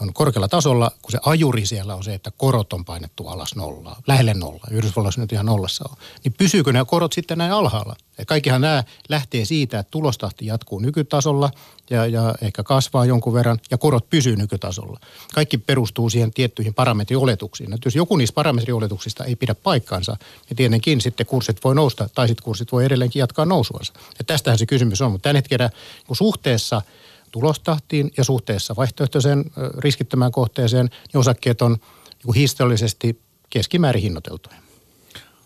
[0.00, 4.00] on korkealla tasolla, kun se ajuri siellä on se, että korot on painettu alas nollaa,
[4.06, 7.96] lähelle nollaa, Yhdysvalloissa nyt ihan nollassa on, niin pysyykö ne korot sitten näin alhaalla?
[8.18, 11.50] Et kaikkihan nämä lähtee siitä, että tulostahti jatkuu nykytasolla
[11.90, 15.00] ja, ja ehkä kasvaa jonkun verran ja korot pysyy nykytasolla.
[15.34, 17.72] Kaikki perustuu siihen tiettyihin parametrioletuksiin.
[17.72, 20.16] Et jos joku niistä parametrioletuksista ei pidä paikkaansa,
[20.48, 23.92] niin tietenkin sitten kurssit voi nousta tai sitten kurssit voi edelleenkin jatkaa nousuansa.
[24.18, 25.70] Ja tästähän se kysymys on, mutta tällä hetkellä
[26.12, 26.82] suhteessa–
[27.36, 29.44] tulostahtiin ja suhteessa vaihtoehtoiseen
[29.78, 31.76] riskittömään kohteeseen, niin osakkeet on
[32.24, 33.20] niin historiallisesti
[33.50, 34.56] keskimäärin hinnoiteltuja.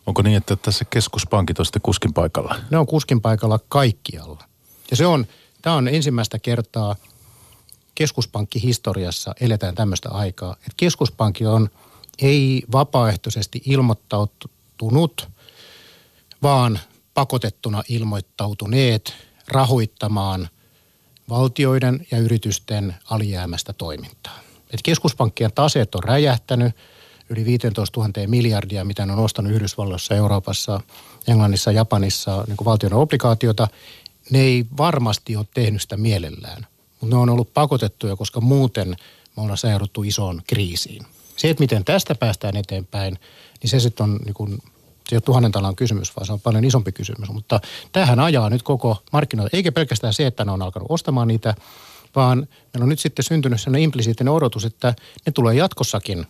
[0.07, 2.55] Onko niin, että tässä keskuspankit on sitten kuskin paikalla?
[2.71, 4.45] Ne on kuskin paikalla kaikkialla.
[4.91, 5.27] Ja se on,
[5.63, 6.97] tämä on ensimmäistä kertaa
[7.95, 11.71] keskuspankkihistoriassa eletään tämmöistä aikaa, että keskuspankki on
[12.23, 15.29] ei vapaaehtoisesti ilmoittautunut,
[16.43, 16.81] vaan
[17.15, 19.15] pakotettuna ilmoittautuneet
[19.49, 20.49] rahoittamaan–
[21.31, 24.39] valtioiden ja yritysten alijäämästä toimintaa.
[24.71, 26.77] Et keskuspankkien taseet on räjähtänyt
[27.31, 30.81] yli 15 000 miljardia, mitä ne on ostanut Yhdysvalloissa, Euroopassa,
[31.29, 33.69] Englannissa, Japanissa niin valtion obligaatiota.
[34.31, 36.67] Ne ei varmasti ole tehnyt sitä mielellään,
[37.01, 38.89] mutta ne on ollut pakotettuja, koska muuten
[39.37, 41.07] me ollaan seuruttu isoon kriisiin.
[41.37, 43.19] Se, että miten tästä päästään eteenpäin,
[43.63, 44.59] niin se sitten on niin kuin
[45.09, 47.31] se ei ole tuhannen talan kysymys, vaan se on paljon isompi kysymys.
[47.31, 47.61] Mutta
[47.93, 51.55] tähän ajaa nyt koko markkinoita, eikä pelkästään se, että ne on alkanut ostamaan niitä,
[52.17, 54.95] vaan meillä on nyt sitten syntynyt sellainen implisiittinen odotus, että
[55.27, 56.27] ne tulee jatkossakin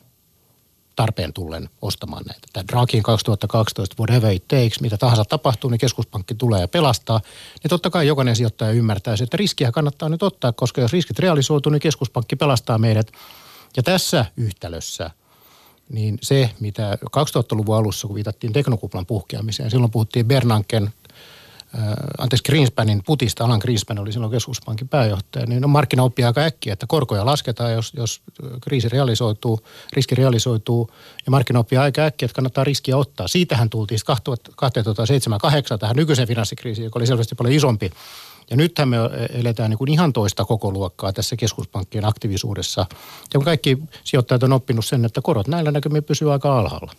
[0.97, 2.49] tarpeen tullen ostamaan näitä.
[2.53, 7.21] Tämä Draghin 2012, whatever it takes, mitä tahansa tapahtuu, niin keskuspankki tulee ja pelastaa.
[7.63, 11.73] Niin totta kai jokainen sijoittaja ymmärtää, että riskiä kannattaa nyt ottaa, koska jos riskit realisoituu,
[11.73, 13.13] niin keskuspankki pelastaa meidät.
[13.77, 15.11] Ja tässä yhtälössä
[15.91, 21.83] niin se, mitä 2000-luvun alussa, kun viitattiin teknokuplan puhkeamiseen, silloin puhuttiin Bernanken, äh,
[22.19, 26.87] anteeksi Greenspanin putista, Alan Greenspan oli silloin keskuspankin pääjohtaja, niin on markkinaoppia aika äkkiä, että
[26.89, 28.21] korkoja lasketaan, jos, jos
[28.61, 29.61] kriisi realisoituu,
[29.93, 30.91] riski realisoituu,
[31.27, 33.29] ja markkinaoppia aika äkkiä, että kannattaa riskiä ottaa.
[33.29, 37.91] Siitähän tultiin 2007-2008 tähän nykyiseen finanssikriisiin, joka oli selvästi paljon isompi
[38.51, 38.97] ja nythän me
[39.35, 42.87] eletään niin kuin ihan toista koko luokkaa tässä keskuspankkien aktiivisuudessa.
[43.35, 46.93] Ja kaikki sijoittajat on oppinut sen, että korot näillä näkymin pysyy aika alhaalla.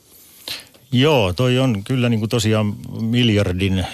[0.92, 3.86] Joo, toi on kyllä niin kuin tosiaan miljardin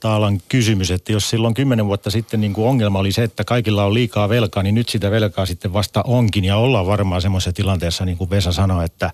[0.00, 3.84] taalan kysymys, että jos silloin kymmenen vuotta sitten niin kuin ongelma oli se, että kaikilla
[3.84, 8.04] on liikaa velkaa, niin nyt sitä velkaa sitten vasta onkin ja ollaan varmaan semmoisessa tilanteessa,
[8.04, 9.12] niin kuin Vesa sanoi, että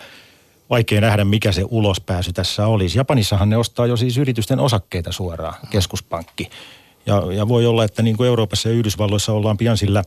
[0.70, 2.98] vaikea nähdä, mikä se ulospääsy tässä olisi.
[2.98, 6.50] Japanissahan ne ostaa jo siis yritysten osakkeita suoraan, keskuspankki.
[7.06, 10.04] Ja, ja voi olla, että niin kuin Euroopassa ja Yhdysvalloissa ollaan pian sillä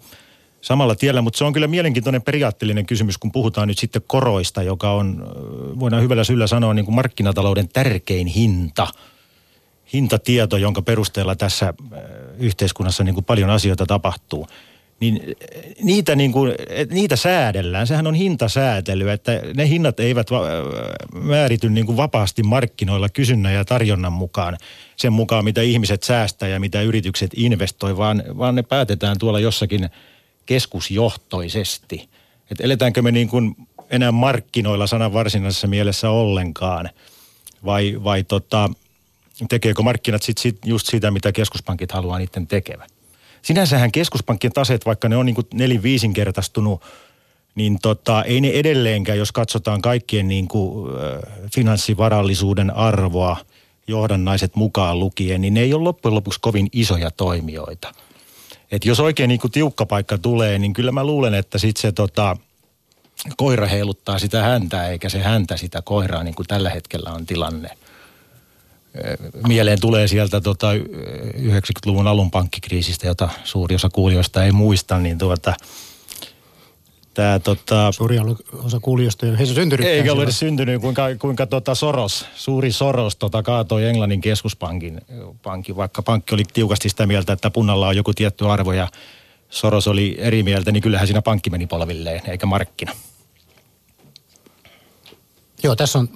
[0.62, 4.92] samalla tiellä, mutta se on kyllä mielenkiintoinen periaatteellinen kysymys, kun puhutaan nyt sitten koroista, joka
[4.92, 5.28] on,
[5.80, 8.88] voidaan hyvällä syllä sanoa, niin kuin markkinatalouden tärkein hinta.
[9.94, 11.74] Hintatieto, jonka perusteella tässä
[12.38, 14.48] yhteiskunnassa niin kuin paljon asioita tapahtuu
[15.00, 15.36] niin
[15.84, 16.54] niitä, niin kuin,
[16.90, 17.88] niitä säädellään.
[17.88, 20.48] Sehän on hintasäätely, että ne hinnat eivät va-
[21.14, 24.58] määrity niin kuin vapaasti markkinoilla kysynnän ja tarjonnan mukaan.
[24.96, 29.90] Sen mukaan, mitä ihmiset säästää ja mitä yritykset investoi, vaan, vaan ne päätetään tuolla jossakin
[30.46, 32.10] keskusjohtoisesti.
[32.52, 33.56] Että eletäänkö me niin kuin
[33.90, 36.90] enää markkinoilla sanan varsinaisessa mielessä ollenkaan
[37.66, 38.70] vai, vai tota,
[39.50, 42.88] tekeekö markkinat sit, sit just sitä, mitä keskuspankit haluaa niiden tekevän?
[43.48, 46.82] Sinänsähän keskuspankkien taseet, vaikka ne on niin kuin nelin-viisinkertaistunut,
[47.56, 50.92] niin tota, ei ne edelleenkään, jos katsotaan kaikkien niin kuin,
[51.56, 53.38] finanssivarallisuuden arvoa,
[53.88, 57.94] johdannaiset mukaan lukien, niin ne ei ole loppujen lopuksi kovin isoja toimijoita.
[58.72, 61.92] Et jos oikein niin kuin tiukka paikka tulee, niin kyllä mä luulen, että sitten se
[61.92, 62.38] tota,
[63.38, 67.70] koira heiluttaa sitä häntä, eikä se häntä sitä koiraa, niin kuin tällä hetkellä on tilanne–
[69.48, 75.54] mieleen tulee sieltä tota 90-luvun alun pankkikriisistä, jota suuri osa kuulijoista ei muista, niin tuota,
[77.18, 78.18] Tämä, tota, Suuri
[78.64, 79.88] osa kuulijoista ei ole syntynyt.
[79.88, 85.02] Eikä ole edes syntynyt, kuinka, kuinka tota Soros, suuri Soros tota, kaatoi Englannin keskuspankin,
[85.44, 88.88] pankki, vaikka pankki oli tiukasti sitä mieltä, että punnalla on joku tietty arvo ja
[89.50, 92.92] Soros oli eri mieltä, niin kyllähän siinä pankki meni polvilleen, eikä markkina.
[95.64, 96.10] Joo, tässä on,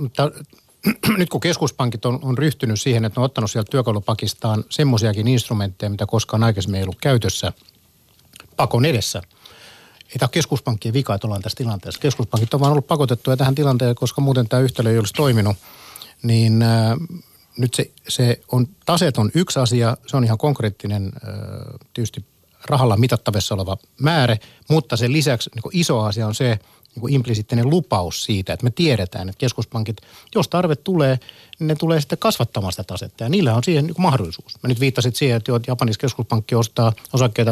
[1.18, 5.90] nyt kun keskuspankit on, on ryhtynyt siihen, että ne on ottanut sieltä työkalupakistaan semmoisiakin instrumentteja,
[5.90, 7.54] mitä koskaan aikaisemmin ei ollut käytössä
[8.56, 9.22] pakon edessä.
[10.10, 12.02] Ei tämä keskuspankkien vika, että ollaan tässä tilanteessa.
[12.02, 15.58] Keskuspankit on vaan ollut pakotettuja tähän tilanteeseen, koska muuten tämä yhtälö ei olisi toiminut.
[16.24, 16.98] Niin äh,
[17.58, 21.34] nyt se, se on, taseet on yksi asia, se on ihan konkreettinen äh,
[21.94, 22.26] tietysti
[22.66, 24.38] rahalla mitattavissa oleva määrä,
[24.70, 26.60] mutta sen lisäksi niin iso asia on se,
[26.96, 29.98] niin kuin implisiittinen lupaus siitä, että me tiedetään, että keskuspankit,
[30.36, 31.20] jos tarve tulee,
[31.60, 33.24] niin ne tulee sitten kasvattamaan sitä tasetta.
[33.24, 34.54] Ja niillä on siihen niin mahdollisuus.
[34.64, 37.52] Mä nyt viittasit siihen, että Japanin keskuspankki ostaa osakkeita,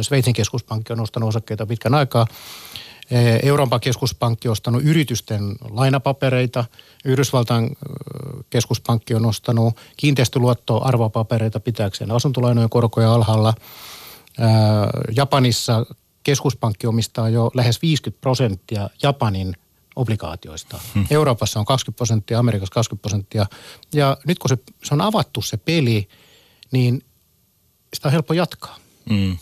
[0.00, 2.26] Sveitsin keskuspankki on ostanut osakkeita pitkän aikaa.
[3.42, 6.64] Euroopan keskuspankki on ostanut yritysten lainapapereita,
[7.04, 7.76] Yhdysvaltain
[8.50, 13.54] keskuspankki on ostanut kiinteistöluottoarvopapereita pitääkseen asuntolainojen korkoja alhaalla.
[15.16, 15.86] Japanissa
[16.22, 19.56] keskuspankki omistaa jo lähes 50 prosenttia Japanin
[19.96, 20.80] obligaatioista.
[20.94, 21.06] Hmm.
[21.10, 23.46] Euroopassa on 20 prosenttia, Amerikassa 20 prosenttia.
[23.94, 26.08] Ja nyt kun se, se on avattu se peli,
[26.72, 27.02] niin
[27.94, 28.76] sitä on helppo jatkaa.
[29.10, 29.36] Hmm.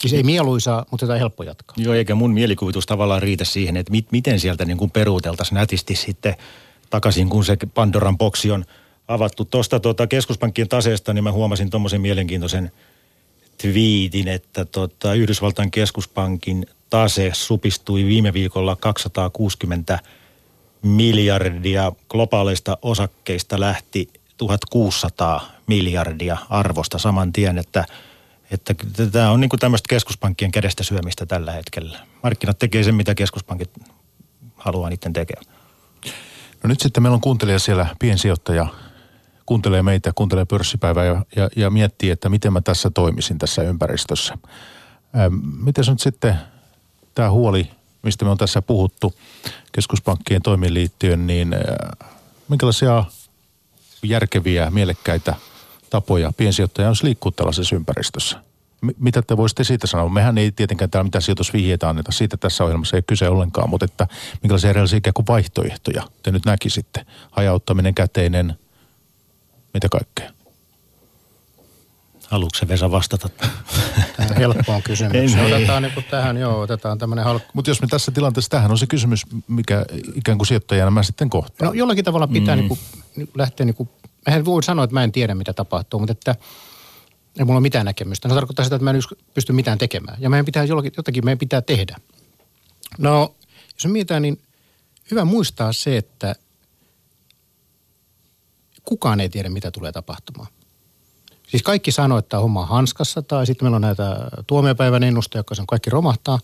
[0.00, 1.74] Siis ei mieluisa, mutta sitä on helppo jatkaa.
[1.78, 5.94] Joo, eikä mun mielikuvitus tavallaan riitä siihen, että mit, miten sieltä niin kuin peruuteltaisiin nätisti
[5.94, 6.36] sitten
[6.90, 8.64] takaisin, kun se Pandoran boksi on
[9.08, 9.44] avattu.
[9.44, 12.72] Tuosta tuota keskuspankkien taseesta, niin mä huomasin tuommoisen mielenkiintoisen–
[13.62, 19.98] twiitin, että tota, Yhdysvaltain keskuspankin tase supistui viime viikolla 260
[20.82, 21.92] miljardia.
[22.08, 27.84] Globaaleista osakkeista lähti 1600 miljardia arvosta saman tien, että
[28.50, 28.74] että
[29.12, 31.98] tämä on niin kuin tämmöistä keskuspankkien kädestä syömistä tällä hetkellä.
[32.22, 33.70] Markkinat tekee sen, mitä keskuspankit
[34.56, 35.46] haluaa niiden tekemään.
[36.62, 38.66] No nyt sitten meillä on kuuntelija siellä, piensijoittaja
[39.48, 44.38] kuuntelee meitä, kuuntelee pörssipäivää ja, ja, ja miettii, että miten mä tässä toimisin tässä ympäristössä.
[45.18, 45.34] Ähm,
[45.64, 46.34] miten nyt sitten
[47.14, 47.70] tämä huoli,
[48.02, 49.14] mistä me on tässä puhuttu
[49.72, 52.08] keskuspankkien toimiin liittyen, niin äh,
[52.48, 53.04] minkälaisia
[54.02, 55.34] järkeviä, mielekkäitä
[55.90, 58.42] tapoja piensijoittaja olisi liikkua tällaisessa ympäristössä?
[58.80, 60.08] M- mitä te voisitte siitä sanoa?
[60.08, 64.06] Mehän ei tietenkään täällä mitään sijoitusvihjeitä anneta, siitä tässä ohjelmassa ei kyse ollenkaan, mutta että
[64.42, 67.06] minkälaisia erilaisia ikään kuin vaihtoehtoja te nyt näkisitte?
[67.30, 68.54] Hajauttaminen, käteinen–
[69.74, 70.30] mitä kaikkea?
[72.26, 73.28] Haluatko Vesa vastata?
[74.16, 75.54] Tähän helppoon kysymykseen.
[75.54, 77.42] Otetaan niin tähän, joo, otetaan tämmöinen halk...
[77.54, 81.30] Mutta jos me tässä tilanteessa, tähän on se kysymys, mikä ikään kuin sijoittajana mä sitten
[81.30, 81.66] kohtaan.
[81.66, 82.60] No jollakin tavalla pitää mm.
[82.60, 82.80] niin kuin,
[83.34, 83.88] lähteä niin kuin,
[84.26, 86.34] mehän voi sanoa, että mä en tiedä mitä tapahtuu, mutta että
[87.38, 88.28] ei mulla ole mitään näkemystä.
[88.28, 89.00] No, se tarkoittaa sitä, että mä en
[89.34, 90.16] pysty mitään tekemään.
[90.20, 91.96] Ja meidän pitää jollakin, jotakin meidän pitää tehdä.
[92.98, 93.34] No,
[93.74, 94.40] jos me mietitään, niin
[95.10, 96.34] hyvä muistaa se, että
[98.88, 100.48] kukaan ei tiedä, mitä tulee tapahtumaan.
[101.48, 105.54] Siis kaikki sanoo, että homma on hanskassa tai sitten meillä on näitä tuomiopäivän ennusteja, jotka
[105.54, 106.38] sen kaikki romahtaa.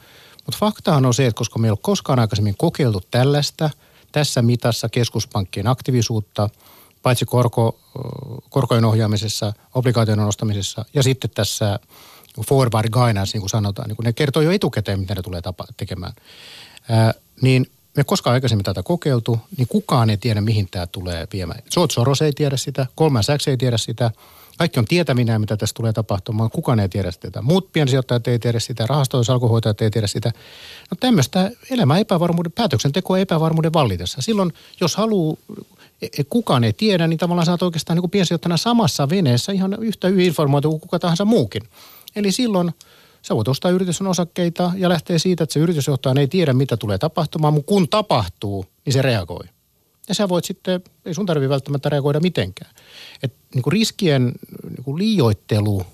[0.47, 3.71] Mutta faktahan on se, että koska meillä ei ole koskaan aikaisemmin kokeiltu tällaista,
[4.13, 6.49] tässä mitassa keskuspankkien aktiivisuutta,
[7.03, 7.79] paitsi korko,
[8.51, 11.79] korkojen ohjaamisessa, obligaation nostamisessa ja sitten tässä
[12.47, 15.65] forward guidance, niin kuin sanotaan, niin kuin ne kertoo jo etukäteen, mitä ne tulee tapa,
[15.77, 16.13] tekemään.
[16.89, 21.63] Ää, niin me koskaan aikaisemmin tätä kokeiltu, niin kukaan ei tiedä, mihin tämä tulee viemään.
[21.75, 24.11] George Soros ei tiedä sitä, Goldman Sachs ei tiedä sitä.
[24.59, 26.51] Kaikki on tietäminen, mitä tässä tulee tapahtumaan.
[26.51, 27.43] Kukaan ei tiedä sitä.
[27.43, 30.33] Muut piensijoittajat ei tiedä sitä, rahastojen salkuhoitajat ei tiedä sitä.
[30.91, 34.23] No tämmöistä elämä epävarmuuden, päätöksenteko epävarmuuden vallitessa.
[34.23, 35.37] Silloin, jos haluaa
[36.03, 40.09] e, e, kukaan ei tiedä, niin tavallaan oot oikeastaan niin piensijoittajana samassa veneessä ihan yhtä
[40.09, 41.63] informoitu kuin kuka tahansa muukin.
[42.17, 42.75] Eli silloin
[43.25, 46.99] Sä voit ostaa yrityksen osakkeita ja lähtee siitä, että se yritysjohtaja ei tiedä, mitä tulee
[46.99, 49.45] tapahtumaan, mutta kun tapahtuu, niin se reagoi.
[50.09, 52.75] Ja sä voit sitten, ei sun tarvitse välttämättä reagoida mitenkään.
[53.23, 54.33] Et niin kuin riskien
[54.71, 55.87] niin kuin liioittelu,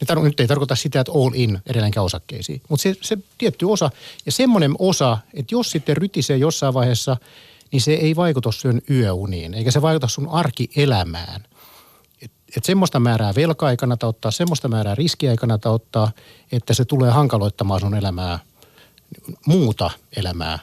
[0.00, 3.90] niin nyt ei tarkoita sitä, että all in edelleenkään osakkeisiin, mutta se, se tietty osa
[4.26, 7.16] ja semmoinen osa, että jos sitten rytisee jossain vaiheessa,
[7.72, 11.44] niin se ei vaikuta syön yöuniin, eikä se vaikuta sun arkielämään
[12.56, 16.12] että semmoista määrää velkaa ei kannata ottaa, semmoista määrää riskiä ei kannata ottaa,
[16.52, 18.38] että se tulee hankaloittamaan sun elämää,
[19.46, 20.58] muuta elämää.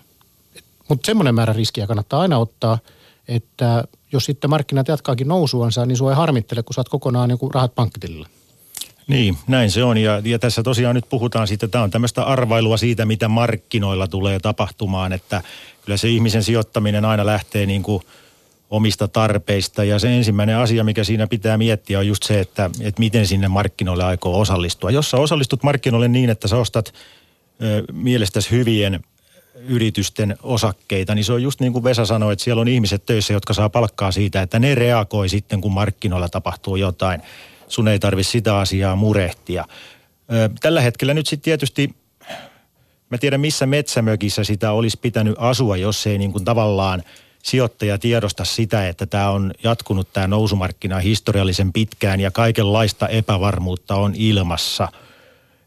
[0.90, 2.78] Mutta semmoinen määrä riskiä kannattaa aina ottaa,
[3.28, 7.76] että jos sitten markkinat jatkaakin nousuansa, niin sua ei harmittele, kun saat kokonaan niin rahat
[7.76, 8.28] pankkitilillä.
[9.08, 9.98] Niin, näin se on.
[9.98, 14.40] Ja, ja tässä tosiaan nyt puhutaan siitä, tämä on tämmöistä arvailua siitä, mitä markkinoilla tulee
[14.40, 15.42] tapahtumaan, että
[15.86, 18.04] kyllä se ihmisen sijoittaminen aina lähtee niin kuin–
[18.72, 19.84] omista tarpeista.
[19.84, 23.48] Ja se ensimmäinen asia, mikä siinä pitää miettiä, on just se, että, että miten sinne
[23.48, 24.92] markkinoille aikoo osallistua.
[24.92, 26.94] Jos sä osallistut markkinoille niin, että sä ostat
[27.64, 29.00] ö, mielestäsi hyvien
[29.56, 33.34] yritysten osakkeita, niin se on just niin kuin Vesa sanoi, että siellä on ihmiset töissä,
[33.34, 37.22] jotka saa palkkaa siitä, että ne reagoi sitten, kun markkinoilla tapahtuu jotain.
[37.68, 39.66] Sun ei tarvi sitä asiaa murehtia.
[40.34, 41.96] Ö, tällä hetkellä nyt sitten tietysti,
[43.10, 47.04] mä tiedän missä metsämökissä sitä olisi pitänyt asua, jos ei niin kuin tavallaan–
[47.44, 54.14] sijoittaja tiedosta sitä, että tämä on jatkunut tämä nousumarkkina historiallisen pitkään ja kaikenlaista epävarmuutta on
[54.16, 54.88] ilmassa,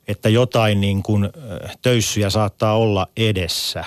[0.08, 1.30] että jotain niin kuin
[1.82, 3.84] töyssyjä saattaa olla edessä,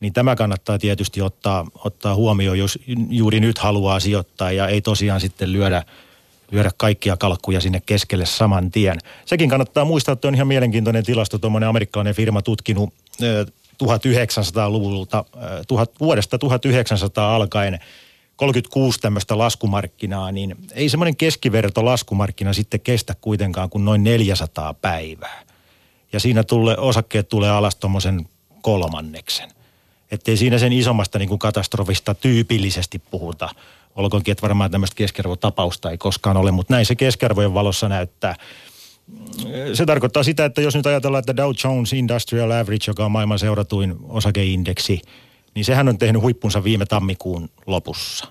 [0.00, 2.78] niin tämä kannattaa tietysti ottaa, ottaa huomioon, jos
[3.10, 5.82] juuri nyt haluaa sijoittaa ja ei tosiaan sitten lyödä,
[6.50, 8.98] lyödä kaikkia kalkkuja sinne keskelle saman tien.
[9.24, 12.92] Sekin kannattaa muistaa, että on ihan mielenkiintoinen tilasto, tuommoinen amerikkalainen firma tutkinut
[13.84, 15.24] 1900-luvulta,
[15.68, 17.78] tuhat, vuodesta 1900 alkaen
[18.36, 25.42] 36 tämmöistä laskumarkkinaa, niin ei semmoinen keskiverto laskumarkkina sitten kestä kuitenkaan kuin noin 400 päivää.
[26.12, 28.28] Ja siinä tulee, osakkeet tulee alas tuommoisen
[28.62, 29.50] kolmanneksen.
[30.10, 33.48] Että ei siinä sen isommasta niin kuin katastrofista tyypillisesti puhuta.
[33.96, 38.34] Olkoonkin, että varmaan tämmöistä keskiarvotapausta ei koskaan ole, mutta näin se keskiarvojen valossa näyttää
[39.74, 43.38] se tarkoittaa sitä, että jos nyt ajatellaan, että Dow Jones Industrial Average, joka on maailman
[43.38, 45.02] seuratuin osakeindeksi,
[45.54, 48.26] niin sehän on tehnyt huippunsa viime tammikuun lopussa.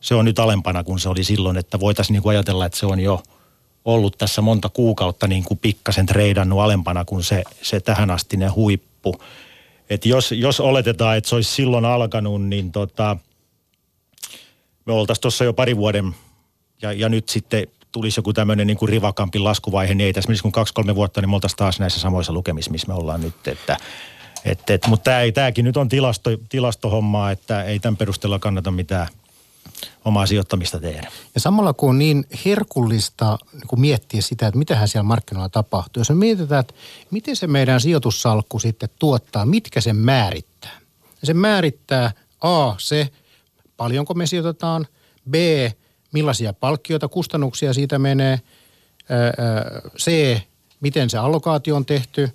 [0.00, 2.86] Se on nyt alempana kuin se oli silloin, että voitaisiin niin kuin ajatella, että se
[2.86, 3.22] on jo
[3.84, 9.16] ollut tässä monta kuukautta niin kuin pikkasen treidannut alempana kuin se, se tähän ne huippu.
[9.90, 13.16] Et jos, jos oletetaan, että se olisi silloin alkanut, niin tota,
[14.86, 16.14] me oltaisiin tuossa jo pari vuoden
[16.82, 20.42] ja, ja nyt sitten tulisi joku tämmöinen niin kuin rivakampin laskuvaihe, niin ei tässä menisi
[20.42, 23.48] kuin kaksi-kolme vuotta, niin me oltaisiin taas näissä samoissa lukemissa, missä me ollaan nyt.
[23.48, 23.76] Että,
[24.44, 29.08] et, et, mutta tämä, tämäkin nyt on tilasto, tilastohommaa, että ei tämän perusteella kannata mitään
[30.04, 31.10] omaa sijoittamista tehdä.
[31.34, 36.00] Ja samalla kun on niin herkullista niin kun miettiä sitä, että mitähän siellä markkinoilla tapahtuu.
[36.00, 36.74] Jos me mietitään, että
[37.10, 40.80] miten se meidän sijoitussalkku sitten tuottaa, mitkä se määrittää.
[41.24, 43.08] Se määrittää A, se
[43.76, 44.86] paljonko me sijoitetaan,
[45.30, 45.34] B,
[46.12, 48.40] millaisia palkkioita, kustannuksia siitä menee,
[49.98, 50.38] C,
[50.80, 52.30] miten se allokaatio on tehty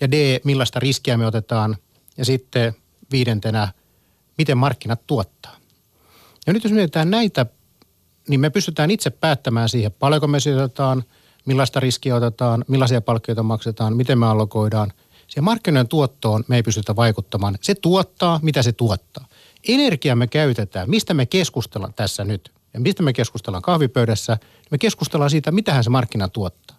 [0.00, 1.76] ja D, millaista riskiä me otetaan
[2.16, 2.74] ja sitten
[3.12, 3.68] viidentenä,
[4.38, 5.56] miten markkinat tuottaa.
[6.46, 7.46] Ja nyt jos mietitään näitä,
[8.28, 11.04] niin me pystytään itse päättämään siihen, paljonko me sijoitetaan,
[11.46, 14.92] millaista riskiä otetaan, millaisia palkkioita maksetaan, miten me allokoidaan.
[15.26, 17.58] Siihen markkinoiden tuottoon me ei pystytä vaikuttamaan.
[17.60, 19.26] Se tuottaa, mitä se tuottaa.
[19.68, 24.38] Energia me käytetään, mistä me keskustellaan tässä nyt– ja mistä me keskustellaan kahvipöydässä?
[24.70, 26.76] Me keskustellaan siitä, mitähän se markkina tuottaa.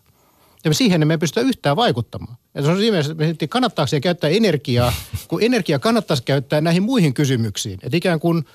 [0.64, 2.38] Ja me siihen emme pysty yhtään vaikuttamaan.
[2.54, 4.94] Ja se on siinä mielessä, kannattaako se käyttää energiaa,
[5.28, 7.80] kun energia kannattaisi käyttää näihin muihin kysymyksiin.
[7.84, 8.46] Että ikään kuin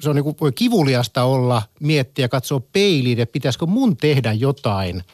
[0.00, 5.02] se on niin kuin kivuliasta olla, miettiä, katsoa peiliin, että pitäisikö mun tehdä jotain–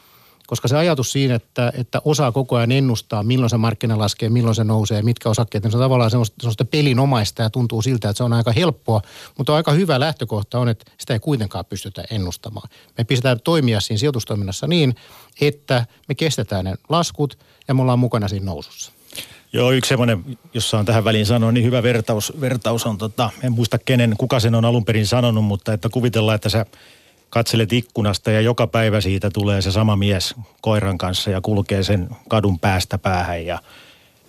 [0.49, 4.55] koska se ajatus siinä, että, että osaa koko ajan ennustaa, milloin se markkina laskee, milloin
[4.55, 8.17] se nousee, mitkä osakkeet, niin se on tavallaan semmoista, semmoista pelinomaista ja tuntuu siltä, että
[8.17, 9.01] se on aika helppoa,
[9.37, 12.69] mutta aika hyvä lähtökohta on, että sitä ei kuitenkaan pystytä ennustamaan.
[12.97, 14.95] Me pistetään toimia siinä sijoitustoiminnassa niin,
[15.41, 18.91] että me kestetään ne laskut ja me ollaan mukana siinä nousussa.
[19.53, 23.51] Joo, yksi semmoinen, jos saan tähän väliin sanoa, niin hyvä vertaus, vertaus on, tota, en
[23.51, 26.65] muista kenen, kuka sen on alun perin sanonut, mutta että kuvitellaan, että sä
[27.29, 32.09] katselet ikkunasta ja joka päivä siitä tulee se sama mies koiran kanssa ja kulkee sen
[32.29, 33.59] kadun päästä päähän ja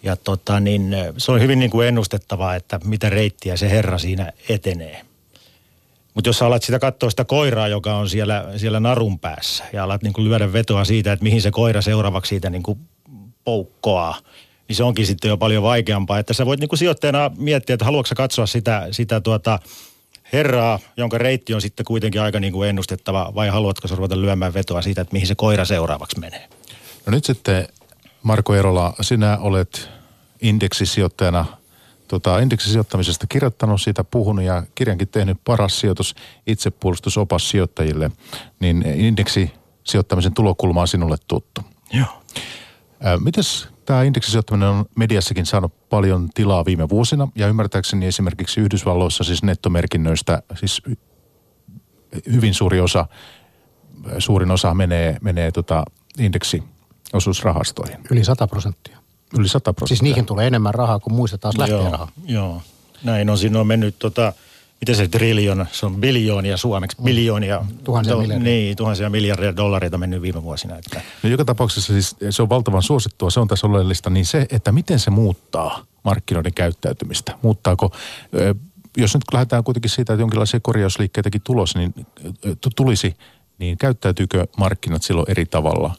[0.03, 4.33] Ja tota, niin, se on hyvin niin kuin ennustettavaa, että mitä reittiä se herra siinä
[4.49, 5.05] etenee.
[6.15, 9.85] Mutta jos sä alat sitä katsoa sitä koiraa, joka on siellä, siellä narun päässä ja
[9.85, 12.79] alat niin kuin lyödä vetoa siitä, että mihin se koira seuraavaksi siitä niin kuin
[13.45, 14.19] poukkoaa,
[14.69, 16.19] niin se onkin sitten jo paljon vaikeampaa.
[16.19, 19.59] Että sä voit niin kuin sijoittajana miettiä, että haluatko katsoa sitä, sitä tuota
[20.33, 24.55] herraa, jonka reitti on sitten kuitenkin aika niin kuin ennustettava, vai haluatko sä ruveta lyömään
[24.55, 26.49] vetoa siitä, että mihin se koira seuraavaksi menee?
[27.07, 27.69] No nyt sitten
[28.23, 29.89] Marko Erola, sinä olet
[30.43, 31.45] indeksisijoittajana
[32.09, 36.15] tota, indeksisijoittamisesta kirjoittanut, siitä puhunut ja kirjankin tehnyt paras sijoitus
[36.47, 38.11] itsepuolustusopas sijoittajille,
[38.61, 41.61] niin indeksisijoittamisen tulokulma on sinulle tuttu.
[41.93, 42.23] Joo.
[43.25, 49.43] Mites tämä indeksisijoittaminen on mediassakin saanut paljon tilaa viime vuosina ja ymmärtääkseni esimerkiksi Yhdysvalloissa siis
[49.43, 50.83] nettomerkinnöistä siis
[52.33, 53.07] hyvin suuri osa,
[54.19, 55.85] suurin osa menee, menee tota
[56.19, 57.99] indeksiosuusrahastoihin.
[58.11, 58.99] Yli 100 prosenttia.
[59.39, 59.89] Yli 100 prosenttia.
[59.89, 62.13] Siis niihin tulee enemmän rahaa kuin muista taas lähtee joo, rahaa.
[62.25, 62.63] Joo,
[63.05, 63.39] näin on.
[63.39, 64.33] Siinä on mennyt tota,
[64.81, 67.05] miten se triljoona, se on biljoonia suomeksi, mm.
[67.05, 67.65] biljoonia.
[67.85, 68.45] Tuhansia do, miljardia.
[68.45, 70.77] Niin, tuhansia miljardia dollareita mennyt viime vuosina.
[70.77, 71.01] Että.
[71.23, 74.73] No joka tapauksessa siis se on valtavan suosittua, se on tässä oleellista, niin se, että
[74.73, 77.39] miten se muuttaa markkinoiden käyttäytymistä.
[77.43, 77.93] Muuttaako,
[78.97, 81.95] jos nyt lähdetään kuitenkin siitä, että jonkinlaisia korjausliikkeitäkin tulos, niin,
[82.77, 83.17] tulisi,
[83.59, 85.95] niin käyttäytyykö markkinat silloin eri tavalla,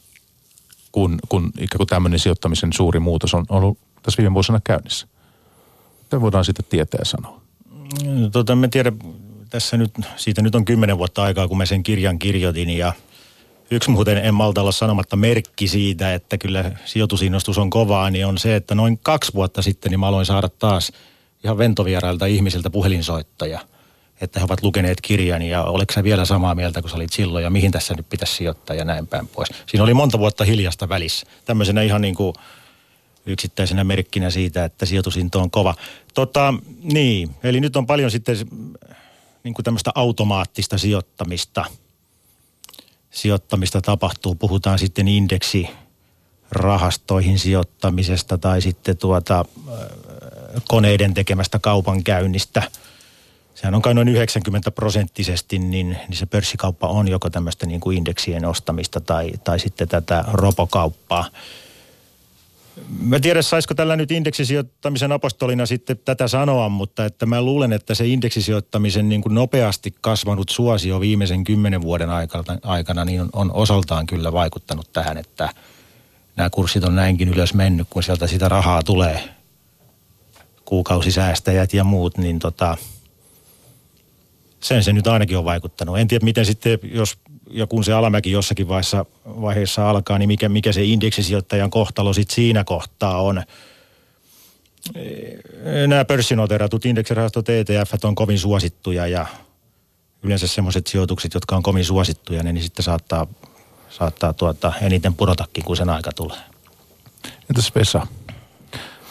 [0.91, 5.07] kun, kun ikään kuin tämmöinen sijoittamisen suuri muutos on ollut tässä viime vuosina käynnissä?
[6.01, 7.40] Mitä voidaan siitä tietää sanoa?
[8.31, 8.99] Tota, mä tiedän,
[9.49, 12.93] tässä nyt, siitä nyt on kymmenen vuotta aikaa, kun mä sen kirjan kirjoitin ja
[13.71, 18.37] yksi muuten en malta olla sanomatta merkki siitä, että kyllä sijoitusinnostus on kovaa, niin on
[18.37, 20.91] se, että noin kaksi vuotta sitten niin mä aloin saada taas
[21.43, 23.59] ihan ventovierailta ihmisiltä puhelinsoittaja,
[24.21, 27.43] että he ovat lukeneet kirjan ja oletko sä vielä samaa mieltä kuin sä olit silloin
[27.43, 29.49] ja mihin tässä nyt pitäisi sijoittaa ja näin päin pois.
[29.65, 31.25] Siinä oli monta vuotta hiljasta välissä.
[31.45, 32.33] Tämmöisenä ihan niin kuin
[33.25, 35.75] yksittäisenä merkkinä siitä, että sijoitusinto on kova.
[36.13, 36.53] Tota,
[36.83, 38.35] niin, eli nyt on paljon sitten
[39.43, 41.65] niin kuin tämmöistä automaattista sijoittamista.
[43.11, 45.69] Sijoittamista tapahtuu, puhutaan sitten indeksi
[46.51, 49.45] rahastoihin sijoittamisesta tai sitten tuota,
[50.67, 52.63] koneiden tekemästä kaupankäynnistä.
[53.55, 57.97] Sehän on kai noin 90 prosenttisesti, niin, niin se pörssikauppa on joko tämmöistä niin kuin
[57.97, 61.25] indeksien ostamista tai, tai sitten tätä robokauppaa.
[62.99, 67.95] Mä tiedän, saisiko tällä nyt indeksisijoittamisen apostolina sitten tätä sanoa, mutta että mä luulen, että
[67.95, 73.51] se indeksisijoittamisen niin kuin nopeasti kasvanut suosio viimeisen kymmenen vuoden aikana, aikana niin on, on
[73.53, 75.49] osaltaan kyllä vaikuttanut tähän, että
[76.35, 79.29] nämä kurssit on näinkin ylös mennyt, kun sieltä sitä rahaa tulee
[80.65, 82.77] kuukausisäästäjät ja muut, niin tota,
[84.59, 85.99] sen se nyt ainakin on vaikuttanut.
[85.99, 87.17] En tiedä, miten sitten, jos
[87.51, 92.35] ja kun se alamäki jossakin vaiheessa, vaiheessa alkaa, niin mikä, mikä se indeksisijoittajan kohtalo sitten
[92.35, 93.43] siinä kohtaa on.
[95.87, 99.25] Nämä pörssinoteratut indeksirahastot ETF on kovin suosittuja ja
[100.23, 103.27] yleensä semmoiset sijoitukset, jotka on kovin suosittuja, niin sitten saattaa,
[103.89, 106.37] saattaa tuota, eniten pudotakin, kun sen aika tulee.
[107.49, 108.07] Entäs Vesa?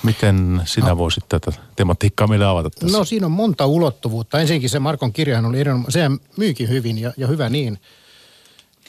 [0.02, 0.98] Miten sinä no.
[0.98, 2.98] voisit tätä tematiikkaa meille avata tässä?
[2.98, 4.40] No siinä on monta ulottuvuutta.
[4.40, 7.78] Ensinnäkin se Markon kirjahan oli erinomainen, sehän myykin hyvin ja, ja hyvä niin.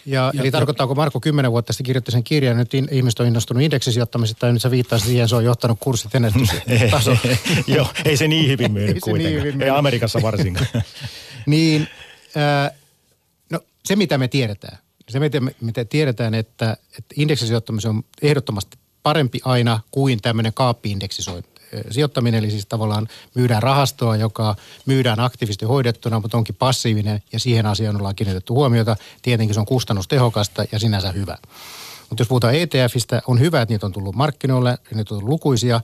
[0.05, 3.27] Ja, ja, eli tarkoittaako Marko kymmenen vuotta sitten kirjoitti sen kirjan, nyt in, ihmiset on
[3.27, 7.17] innostunut indeksisijoittamisesta, tai nyt sä viittasit siihen, se on johtanut kurssit ennätystasoon.
[7.67, 9.33] Joo, ei se niin hyvin myynyt ei kuitenkaan.
[9.33, 10.67] Niin hyvin ei Amerikassa varsinkaan.
[11.45, 11.87] niin,
[12.37, 12.71] äh,
[13.49, 14.77] no se mitä me tiedetään,
[15.09, 21.60] se mitä me, mitä tiedetään, että, että indeksisijoittaminen on ehdottomasti parempi aina kuin tämmöinen kaappiindeksisointi
[21.89, 24.55] sijoittaminen, eli siis tavallaan myydään rahastoa, joka
[24.85, 28.95] myydään aktiivisesti hoidettuna, mutta onkin passiivinen ja siihen asiaan ollaan kiinnitetty huomiota.
[29.21, 31.37] Tietenkin se on kustannustehokasta ja sinänsä hyvä.
[32.09, 35.81] Mutta jos puhutaan ETFistä, on hyvä, että niitä on tullut markkinoille, niitä on tullut lukuisia.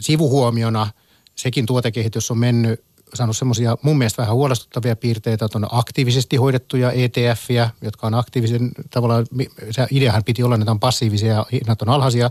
[0.00, 0.88] Sivuhuomiona
[1.34, 6.92] sekin tuotekehitys on mennyt saanut semmoisia mun mielestä vähän huolestuttavia piirteitä, että on aktiivisesti hoidettuja
[6.92, 9.26] ETFiä, jotka on aktiivisen, tavallaan
[9.70, 12.30] se ideahan piti olla, että on passiivisia ja hinnat on alhaisia.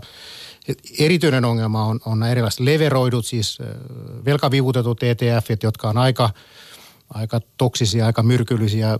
[0.98, 3.58] Erityinen ongelma on, on erilaiset leveroidut, siis
[4.24, 6.30] velkavivutetut ETF, jotka on aika,
[7.10, 8.98] aika toksisia, aika myrkyllisiä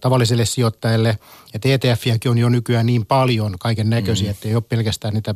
[0.00, 1.18] tavallisille sijoittajille.
[1.54, 4.30] Ja ETFiäkin on jo nykyään niin paljon kaiken näköisiä, mm.
[4.30, 5.34] että ei ole pelkästään niitä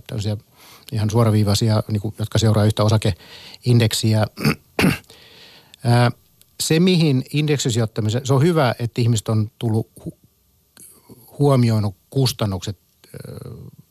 [0.93, 4.27] ihan suoraviivaisia, niin kuin, jotka seuraa yhtä osakeindeksiä.
[6.61, 9.89] Se, mihin indeksisijoittamisen, se on hyvä, että ihmiset on tullut
[11.39, 12.79] huomioinut kustannukset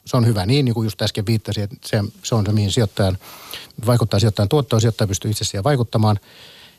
[0.10, 2.72] se on hyvä niin, niin kuin just äsken viittasin, että se, se on se, mihin
[2.72, 3.18] sijoittajan,
[3.86, 6.20] vaikuttaa sijoittajan tuottoon, sijoittaja pystyy itse siihen vaikuttamaan.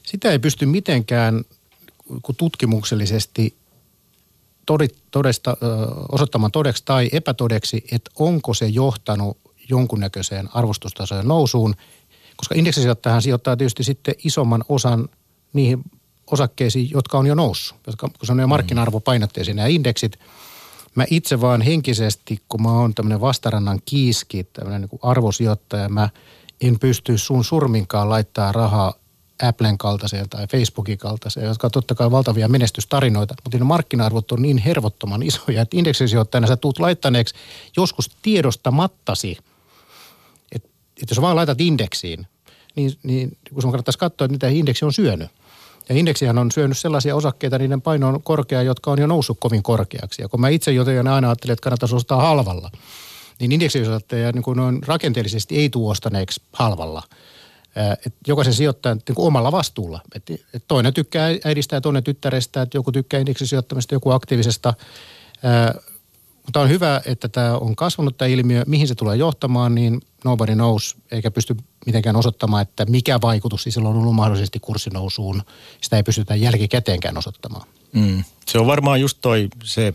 [0.02, 1.44] Sitä ei pysty mitenkään
[2.36, 3.56] tutkimuksellisesti
[5.10, 5.56] todista,
[6.12, 11.74] osoittamaan todeksi tai epätodeksi, että onko se johtanut jonkunnäköiseen arvostustasojen nousuun,
[12.36, 15.08] koska indeksisijoittajahan sijoittaa tietysti sitten isomman osan
[15.52, 15.84] niihin
[16.30, 18.48] osakkeisiin, jotka on jo noussut, jotka, kun se on jo mm.
[18.48, 20.18] markkina-arvopainotteisia nämä indeksit.
[20.94, 26.08] Mä itse vaan henkisesti, kun mä oon tämmöinen vastarannan kiiski, tämmöinen niin arvosijoittaja, mä
[26.60, 28.94] en pysty sun surminkaan laittaa rahaa
[29.42, 34.42] Applen kaltaiseen tai Facebookin kaltaiseen, jotka on totta kai valtavia menestystarinoita, mutta ne markkina-arvot on
[34.42, 37.34] niin hervottoman isoja, että indeksisijoittajana sä tuut laittaneeksi
[37.76, 39.38] joskus tiedostamattasi,
[40.52, 40.68] että,
[41.02, 42.26] että jos vaan laitat indeksiin,
[42.76, 45.30] niin, niin kun sun kannattaisi katsoa, että mitä indeksi on syönyt.
[45.90, 49.62] Ja indeksihän on syönyt sellaisia osakkeita, niiden paino on korkea, jotka on jo noussut kovin
[49.62, 50.22] korkeaksi.
[50.22, 52.70] Ja kun mä itse joten aina ajattelen, että kannattaisi ostaa halvalla,
[53.40, 57.02] niin indeksisijoittajia niin noin rakenteellisesti ei tule ostaneeksi halvalla–
[58.06, 60.00] että jokaisen sijoittajan niin kuin omalla vastuulla.
[60.14, 64.74] Et, et toinen tykkää äidistä ja toinen tyttärestä, että joku tykkää indeksisijoittamista, joku aktiivisesta.
[66.46, 68.62] Mutta on hyvä, että tämä on kasvanut tämä ilmiö.
[68.66, 71.56] Mihin se tulee johtamaan, niin nobody knows, eikä pysty
[71.86, 75.42] mitenkään osoittamaan, että mikä vaikutus siis on ollut mahdollisesti kurssinousuun.
[75.80, 77.66] Sitä ei pystytä jälkikäteenkään osoittamaan.
[77.92, 78.24] Mm.
[78.46, 79.94] Se on varmaan just toi se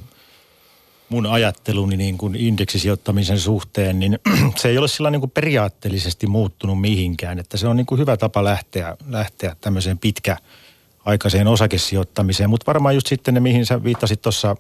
[1.10, 4.20] mun ajatteluni niin kuin indeksisijoittamisen suhteen, niin
[4.62, 7.40] se ei ole sillä niin kuin periaatteellisesti muuttunut mihinkään.
[7.40, 12.50] Että se on niin kuin hyvä tapa lähteä, lähteä tämmöiseen pitkäaikaiseen osakesijoittamiseen.
[12.50, 14.56] Mutta varmaan just sitten ne, mihin sä viittasit tuossa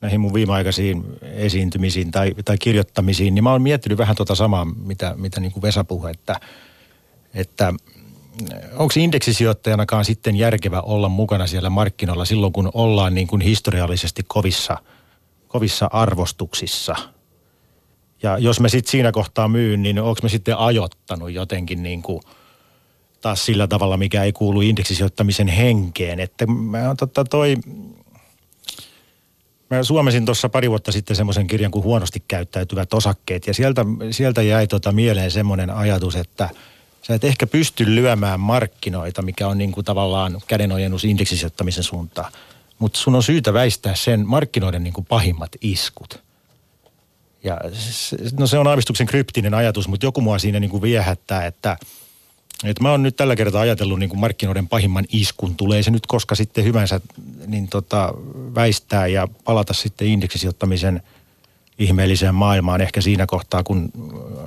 [0.00, 5.14] näihin mun viimeaikaisiin esiintymisiin tai, tai kirjoittamisiin, niin mä oon miettinyt vähän tuota samaa, mitä,
[5.16, 6.40] mitä niin kuin Vesa puhui, että,
[7.34, 7.74] että
[8.72, 14.78] onko indeksisijoittajanakaan sitten järkevä olla mukana siellä markkinoilla silloin, kun ollaan niin kuin historiallisesti kovissa–
[15.50, 16.94] kovissa arvostuksissa.
[18.22, 22.20] Ja jos me sitten siinä kohtaa myyn, niin onko me sitten ajottanut jotenkin niin kuin
[23.20, 26.20] taas sillä tavalla, mikä ei kuulu indeksisijoittamisen henkeen.
[26.20, 27.56] Että mä totta toi,
[29.70, 33.46] mä suomesin tuossa pari vuotta sitten semmoisen kirjan kuin Huonosti käyttäytyvät osakkeet.
[33.46, 36.48] Ja sieltä, sieltä jäi tota mieleen semmoinen ajatus, että
[37.02, 42.32] sä et ehkä pysty lyömään markkinoita, mikä on niin kuin tavallaan kädenojennus indeksisijoittamisen suuntaan
[42.80, 46.22] mutta sun on syytä väistää sen markkinoiden niin kuin pahimmat iskut.
[47.44, 47.58] Ja
[48.38, 51.76] no se on aavistuksen kryptinen ajatus, mutta joku mua siinä niin kuin viehättää, että,
[52.64, 55.56] että mä oon nyt tällä kertaa ajatellut niin kuin markkinoiden pahimman iskun.
[55.56, 57.00] Tulee se nyt koska sitten hyvänsä
[57.46, 58.14] niin tota,
[58.54, 61.02] väistää ja palata sitten indeksisijoittamisen
[61.78, 63.90] ihmeelliseen maailmaan ehkä siinä kohtaa, kun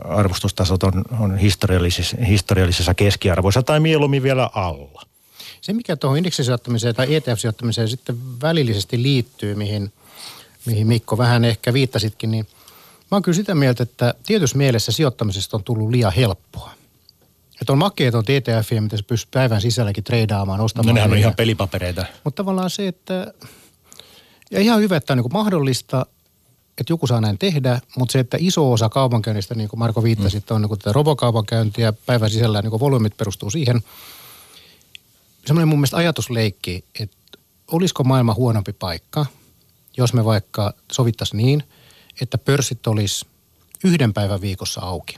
[0.05, 5.03] arvostustasot on, on historiallisessa, historiallisessa keskiarvoissa tai mieluummin vielä alla.
[5.61, 9.91] Se, mikä tuohon indeksisijoittamiseen tai ETF-sijoittamiseen sitten välillisesti liittyy, mihin,
[10.65, 12.47] mihin Mikko vähän ehkä viittasitkin, niin
[13.11, 16.71] mä oon kyllä sitä mieltä, että tietyssä mielessä sijoittamisesta on tullut liian helppoa.
[17.61, 20.87] Että on makeet on ETF, mitä se pystyy päivän sisälläkin treidaamaan, ostamaan.
[20.87, 22.05] No nehän on ihan pelipapereita.
[22.23, 23.33] Mutta tavallaan se, että
[24.51, 26.05] ja ihan hyvä, että on niin mahdollista,
[26.77, 30.37] että joku saa näin tehdä, mutta se, että iso osa kaupankäynnistä, niin kuin Marko viittasi,
[30.37, 30.55] mm.
[30.55, 33.81] on niin tätä robokaupankäyntiä, päivän sisällä niin volyymit perustuu siihen–
[35.45, 37.17] semmoinen mun mielestä ajatusleikki, että
[37.71, 39.25] olisiko maailma huonompi paikka,
[39.97, 41.63] jos me vaikka sovittaisiin niin,
[42.21, 43.25] että pörssit olisi
[43.83, 45.17] yhden päivän viikossa auki.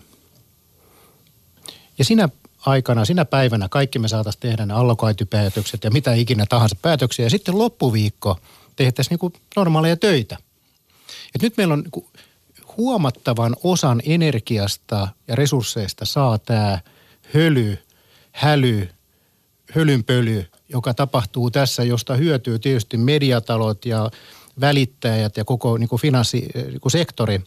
[1.97, 2.29] Ja sinä
[2.65, 7.25] aikana, sinä päivänä kaikki me saataisiin tehdä ne allokointipäätökset ja mitä ikinä tahansa päätöksiä.
[7.25, 8.39] Ja sitten loppuviikko
[8.75, 10.37] tehtäisiin niin normaaleja töitä.
[11.35, 12.05] Et nyt meillä on niin
[12.77, 16.79] huomattavan osan energiasta ja resursseista saa tämä
[17.33, 17.77] höly,
[18.31, 18.89] häly,
[19.71, 24.11] hölynpöly, joka tapahtuu tässä, josta hyötyy tietysti mediatalot ja
[24.61, 27.41] välittäjät ja koko niin kuin finanssisektori.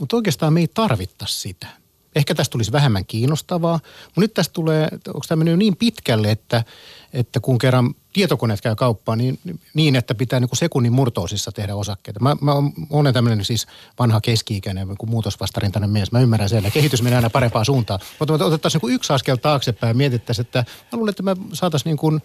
[0.00, 1.81] Mutta oikeastaan me ei tarvittaisi sitä.
[2.16, 6.64] Ehkä tästä tulisi vähemmän kiinnostavaa, mutta nyt tästä tulee, onko tämä mennyt niin pitkälle, että,
[7.12, 9.38] että kun kerran tietokoneet käy kauppaan, niin,
[9.74, 12.20] niin että pitää niin kuin sekunnin murtoosissa tehdä osakkeita.
[12.20, 12.52] Mä, mä
[12.90, 13.66] olen tämmöinen siis
[13.98, 16.12] vanha keski-ikäinen niin muutosvastarintainen mies.
[16.12, 18.00] Mä ymmärrän siellä, kehitys menee aina parempaan suuntaan.
[18.18, 21.98] Mutta otettaisiin niin yksi askel taaksepäin ja mietittäisiin, että mä luulen, että me saataisiin niin
[21.98, 22.22] kuin,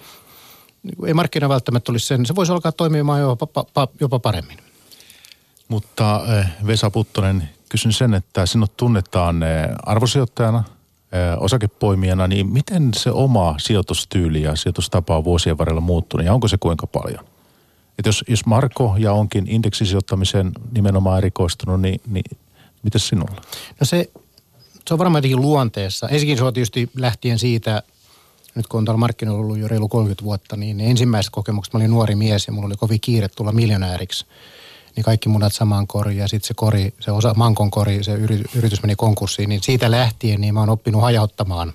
[0.84, 3.48] niin kuin, ei markkina välttämättä olisi sen, se voisi alkaa toimimaan jopa,
[4.00, 4.58] jopa paremmin.
[5.68, 10.64] Mutta eh, Vesa Puttonen, kysyn sen, että sinut tunnetaan eh, arvosijoittajana,
[11.12, 16.48] eh, osakepoimijana, niin miten se oma sijoitustyyli ja sijoitustapa on vuosien varrella muuttunut ja onko
[16.48, 17.26] se kuinka paljon?
[18.00, 22.38] Et jos, jos Marko ja onkin indeksisijoittamiseen nimenomaan erikoistunut, niin, niin
[22.84, 23.42] miten sinulla?
[23.80, 24.10] No se,
[24.88, 26.10] se on varmaan jotenkin luonteessa.
[26.10, 27.84] Ensinnäkin se on tietysti lähtien siitä,
[28.56, 31.92] nyt kun on tuolla markkinoilla ollut jo reilu 30 vuotta, niin ensimmäiset kokemukset, mä olin
[31.92, 34.26] nuori mies ja mulla oli kovin kiire tulla miljonääriksi–
[34.98, 38.14] niin kaikki munat samaan koriin ja sitten se kori, se osa, mankon kori, se
[38.56, 41.74] yritys meni konkurssiin, niin siitä lähtien niin mä oon oppinut hajauttamaan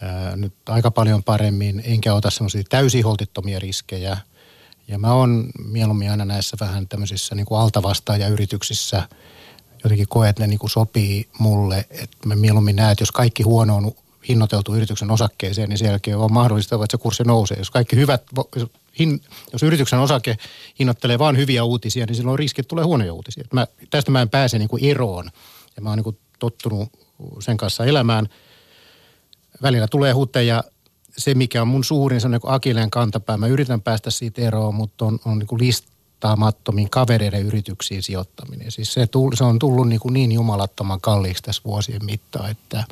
[0.00, 4.18] ää, nyt aika paljon paremmin, enkä ota semmoisia täysin holtittomia riskejä.
[4.88, 9.02] Ja mä oon mieluummin aina näissä vähän tämmöisissä niin kuin altavastaajayrityksissä,
[9.84, 11.86] jotenkin koen, että ne niin kuin sopii mulle.
[11.90, 13.92] Että mä mieluummin näen, että jos kaikki huono on
[14.28, 17.58] hinnoiteltu yrityksen osakkeeseen, niin sen jälkeen on mahdollista, että se kurssi nousee.
[17.58, 18.22] Jos kaikki hyvät,
[18.98, 19.20] hin,
[19.52, 20.36] jos yrityksen osake
[20.78, 23.44] hinnoittelee vain hyviä uutisia, niin silloin riskit tulee huonoja uutisia.
[23.52, 25.30] Mä, tästä mä en pääse niin kuin eroon.
[25.76, 26.88] Ja mä oon niin kuin tottunut
[27.40, 28.28] sen kanssa elämään.
[29.62, 30.64] Välillä tulee huteja.
[31.16, 33.36] Se, mikä on mun suurin, se on niin akileen kantapää.
[33.36, 35.58] Mä yritän päästä siitä eroon, mutta on, on niin kuin
[36.20, 38.70] listaamattomiin kavereiden yrityksiin sijoittaminen.
[38.70, 42.84] Siis se, tull, se on tullut niin, kuin niin jumalattoman kalliiksi tässä vuosien mittaan, että–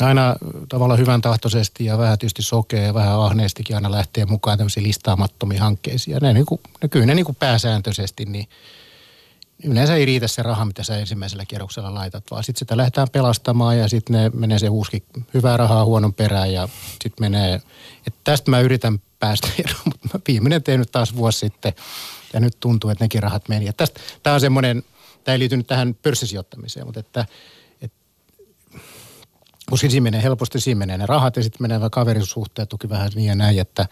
[0.00, 0.36] aina
[0.68, 5.60] tavallaan hyvän tahtoisesti ja vähän tietysti sokea ja vähän ahneestikin aina lähtee mukaan tämmöisiin listaamattomiin
[5.60, 6.14] hankkeisiin.
[6.14, 8.48] Ja ne, niin kuin, ne kyllä ne niin kuin pääsääntöisesti, niin
[9.64, 13.78] yleensä ei riitä se raha, mitä sä ensimmäisellä kierroksella laitat, vaan sitten sitä lähdetään pelastamaan
[13.78, 15.04] ja sitten ne menee se uusi
[15.34, 17.54] hyvää rahaa huonon perään ja sitten menee,
[18.06, 21.72] että tästä mä yritän päästä eroon, mutta mä viimeinen tein nyt taas vuosi sitten
[22.32, 23.66] ja nyt tuntuu, että nekin rahat meni.
[24.22, 24.82] Tämä on semmoinen,
[25.24, 27.26] tämä ei liity nyt tähän pörssisijoittamiseen, mutta että–
[29.70, 33.26] koska siinä menee helposti, siinä menee ne rahat ja sitten menee kaverisuhteet tuki vähän niin
[33.26, 33.86] ja näin, että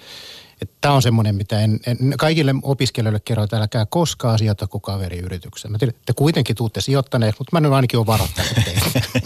[0.81, 5.73] Tämä on semmoinen, mitä en, en, kaikille opiskelijoille kerro, että älkää koskaan sijoita kuin kaveriyritykseen.
[5.73, 9.01] Mä tiedän, että kuitenkin tuutte sijoittaneet, mutta mä nyt ainakin olen varoittanut teitä.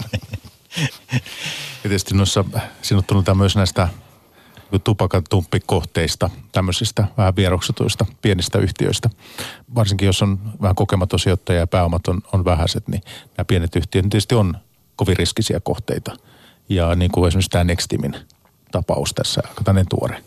[1.11, 2.45] ja tietysti noissa
[2.81, 3.05] sinut
[3.35, 3.87] myös näistä
[4.79, 9.09] tupakan tumppikohteista, tämmöisistä vähän vieroksutuista pienistä yhtiöistä.
[9.75, 13.01] Varsinkin jos on vähän kokematon sijoittaja ja pääomat on, on vähäiset, niin
[13.37, 14.57] nämä pienet yhtiöt tietysti on
[14.95, 16.15] kovin riskisiä kohteita–
[16.69, 18.15] ja niin kuin esimerkiksi tämä Nextimin
[18.71, 20.23] tapaus tässä, aika tämmöinen tuore.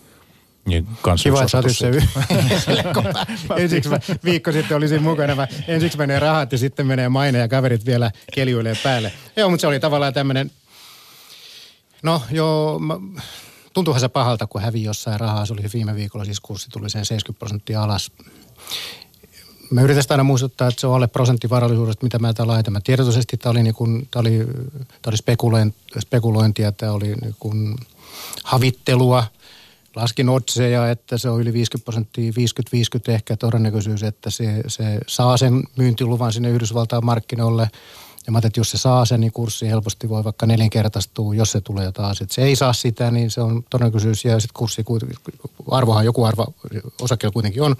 [0.67, 0.87] Niin
[1.23, 1.91] Kiva, että sä otit se
[3.63, 5.35] ensiksi mä, viikko sitten olisin mukana.
[5.35, 9.13] Mä, ensiksi menee rahat ja sitten menee maine ja kaverit vielä keljuilee päälle.
[9.37, 10.51] Joo, mutta se oli tavallaan tämmöinen,
[12.03, 12.95] no joo, mä,
[13.77, 15.47] tuntuuhan se pahalta, kun hävi jossain rahaa.
[15.47, 18.11] Se oli viime viikolla, siis kurssi tuli sen 70 prosenttia alas
[19.71, 22.73] mä yritän aina muistuttaa, että se on alle prosentti varallisuudesta, mitä mä täällä laitan.
[22.73, 24.39] Mä tietoisesti tämä oli, niin kuin, tämä oli,
[25.03, 27.77] tämä oli spekulointia, tämä oli niin kuin
[28.45, 29.25] havittelua.
[29.97, 35.37] Laskin otseja, että se on yli 50 prosenttia, 50-50 ehkä todennäköisyys, että se, se saa
[35.37, 37.71] sen myyntiluvan sinne Yhdysvaltain markkinoille.
[38.27, 41.61] Ja mä että jos se saa sen, niin kurssi helposti voi vaikka nelinkertaistua, jos se
[41.61, 42.21] tulee taas.
[42.21, 44.85] Että se ei saa sitä, niin se on todennäköisyys ja sitten kurssi,
[45.71, 46.55] arvohan joku arvo
[47.01, 47.77] osakkeella kuitenkin on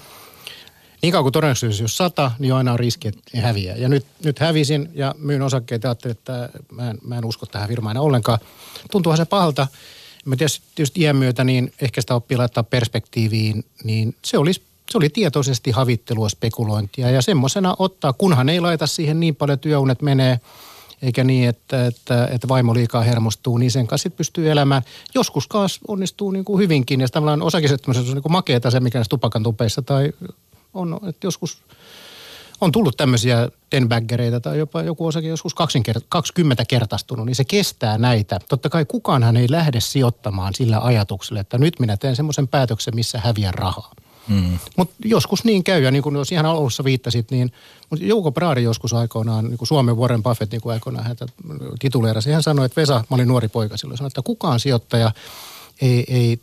[1.03, 3.77] niin kauan kuin todennäköisyys jos sata, niin aina on riski, että häviää.
[3.77, 7.47] Ja nyt, nyt hävisin ja myyn osakkeita ja ajattelin, että mä en, mä en usko
[7.47, 8.39] tähän firmaan ollenkaan.
[8.91, 9.67] Tuntuuhan se pahalta.
[10.25, 14.53] Mä tietysti, tietysti iän myötä, niin ehkä sitä oppii laittaa perspektiiviin, niin se oli,
[14.91, 20.03] se oli tietoisesti havittelua, spekulointia ja semmoisena ottaa, kunhan ei laita siihen niin paljon työunet
[20.03, 20.41] menee,
[21.03, 24.83] eikä niin, että, että, että vaimo liikaa hermostuu, niin sen kanssa pystyy elämään.
[25.15, 29.03] Joskus kanssa onnistuu niin kuin hyvinkin, ja tavallaan osakesettömässä on niin kuin makeeta se, mikä
[29.09, 30.13] tupakan tupeissa tai
[30.75, 31.63] on, että joskus
[32.61, 35.55] on tullut tämmöisiä tenbaggereita tai jopa joku osakin joskus
[36.09, 38.41] 20 kertaistunut, niin se kestää näitä.
[38.49, 43.21] Totta kai kukaanhan ei lähde sijoittamaan sillä ajatuksella, että nyt minä teen semmoisen päätöksen, missä
[43.21, 43.93] häviän rahaa.
[44.29, 44.59] Mm.
[44.77, 47.53] Mutta joskus niin käy, ja niin kuin jos ihan alussa viittasit, niin
[48.01, 51.27] Jouko Praari joskus aikoinaan, niin kuin Suomen Warren Buffett niin kuin aikoinaan häntä
[51.79, 55.13] tituleerasi, hän sanoi, että Vesa, mä olin nuori poika silloin, sanoi, että kukaan sijoittaja–
[55.81, 56.41] ei, ei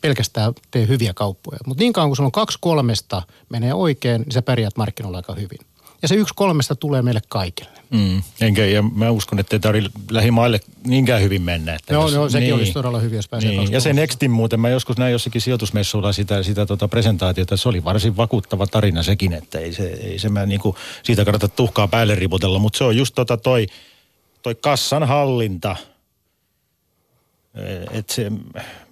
[0.00, 1.58] pelkästään tee hyviä kauppoja.
[1.66, 5.34] Mutta niin kauan kuin sulla on kaksi kolmesta menee oikein, niin sä pärjäät markkinoilla aika
[5.34, 5.58] hyvin.
[6.02, 7.78] Ja se yksi kolmesta tulee meille kaikille.
[7.90, 8.22] Mm.
[8.40, 11.74] Enkä, ja mä uskon, että ei tarvitse lähimaille niinkään hyvin mennä.
[11.74, 13.72] Että joo, jos, joo, sekin niin, olisi todella hyvin, jos pääsee niin.
[13.72, 17.84] Ja se Nextin muuten, mä joskus näin jossakin sijoitusmessuilla sitä, sitä tota presentaatiota, se oli
[17.84, 22.14] varsin vakuuttava tarina sekin, että ei se, ei se mä niinku, siitä kannata tuhkaa päälle
[22.14, 23.66] ripotella, mutta se on just tota toi,
[24.42, 25.76] toi kassan hallinta–
[27.90, 28.32] että se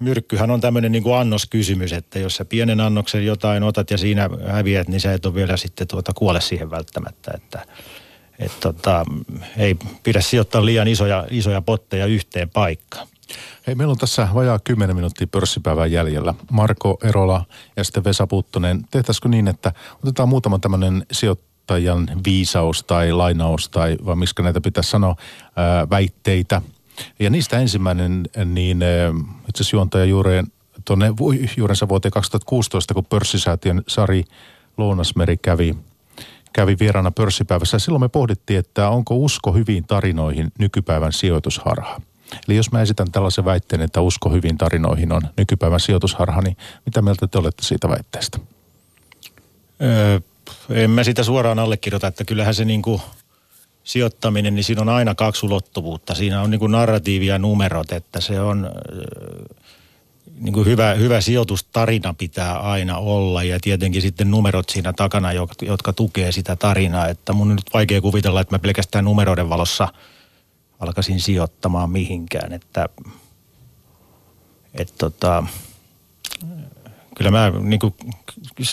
[0.00, 4.30] myrkkyhän on tämmöinen niin kuin annoskysymys, että jos sä pienen annoksen jotain otat ja siinä
[4.46, 7.66] häviät, niin sä et ole vielä sitten tuota kuole siihen välttämättä, että
[8.38, 9.04] et tota,
[9.56, 13.08] ei pidä sijoittaa liian isoja, isoja potteja yhteen paikkaan.
[13.66, 16.34] Hei, meillä on tässä vajaa 10 minuuttia pörssipäivän jäljellä.
[16.50, 17.44] Marko Erola
[17.76, 18.84] ja sitten Vesa Puttonen.
[18.90, 24.90] Tehtäisikö niin, että otetaan muutama tämmöinen sijoittajan viisaus tai lainaus tai vai miksi näitä pitäisi
[24.90, 25.16] sanoa,
[25.56, 26.62] ää, väitteitä–
[27.18, 29.11] ja niistä ensimmäinen, niin eh,
[29.49, 30.47] itse asiassa juontaja juureen,
[30.84, 31.07] tuonne
[31.57, 34.24] juurensa vuoteen 2016, kun pörssisäätiön Sari
[34.76, 35.76] Lounasmeri kävi,
[36.53, 37.78] kävi vieraana pörssipäivässä.
[37.78, 42.01] Silloin me pohdittiin, että onko usko hyviin tarinoihin nykypäivän sijoitusharha.
[42.49, 47.03] Eli jos mä esitän tällaisen väitteen, että usko hyviin tarinoihin on nykypäivän sijoitusharha, niin mitä
[47.03, 48.38] mieltä te olette siitä väitteestä?
[49.82, 50.20] Öö,
[50.70, 53.01] en mä sitä suoraan allekirjoita, että kyllähän se niin kuin–
[53.87, 56.14] sijoittaminen, niin siinä on aina kaksi ulottuvuutta.
[56.14, 58.70] Siinä on niin kuin narratiivi ja numerot, että se on,
[60.41, 65.66] niin kuin hyvä, hyvä sijoitustarina pitää aina olla ja tietenkin sitten numerot siinä takana, jotka,
[65.66, 67.09] jotka tukee sitä tarinaa.
[67.09, 69.89] Että mun on nyt vaikea kuvitella, että mä pelkästään numeroiden valossa
[70.80, 72.53] alkaisin sijoittamaan mihinkään.
[72.53, 72.89] Että,
[74.74, 75.45] et tota,
[77.16, 77.95] kyllä mä niin kuin,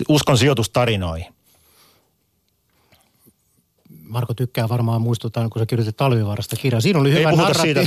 [0.09, 1.33] uskon sijoitustarinoihin.
[4.07, 6.81] Marko tykkää varmaan muistuttaa, kun sä kirjoitit Talvivaarasta kirjaa.
[6.81, 7.81] Siinä oli hyvä, narratiivi,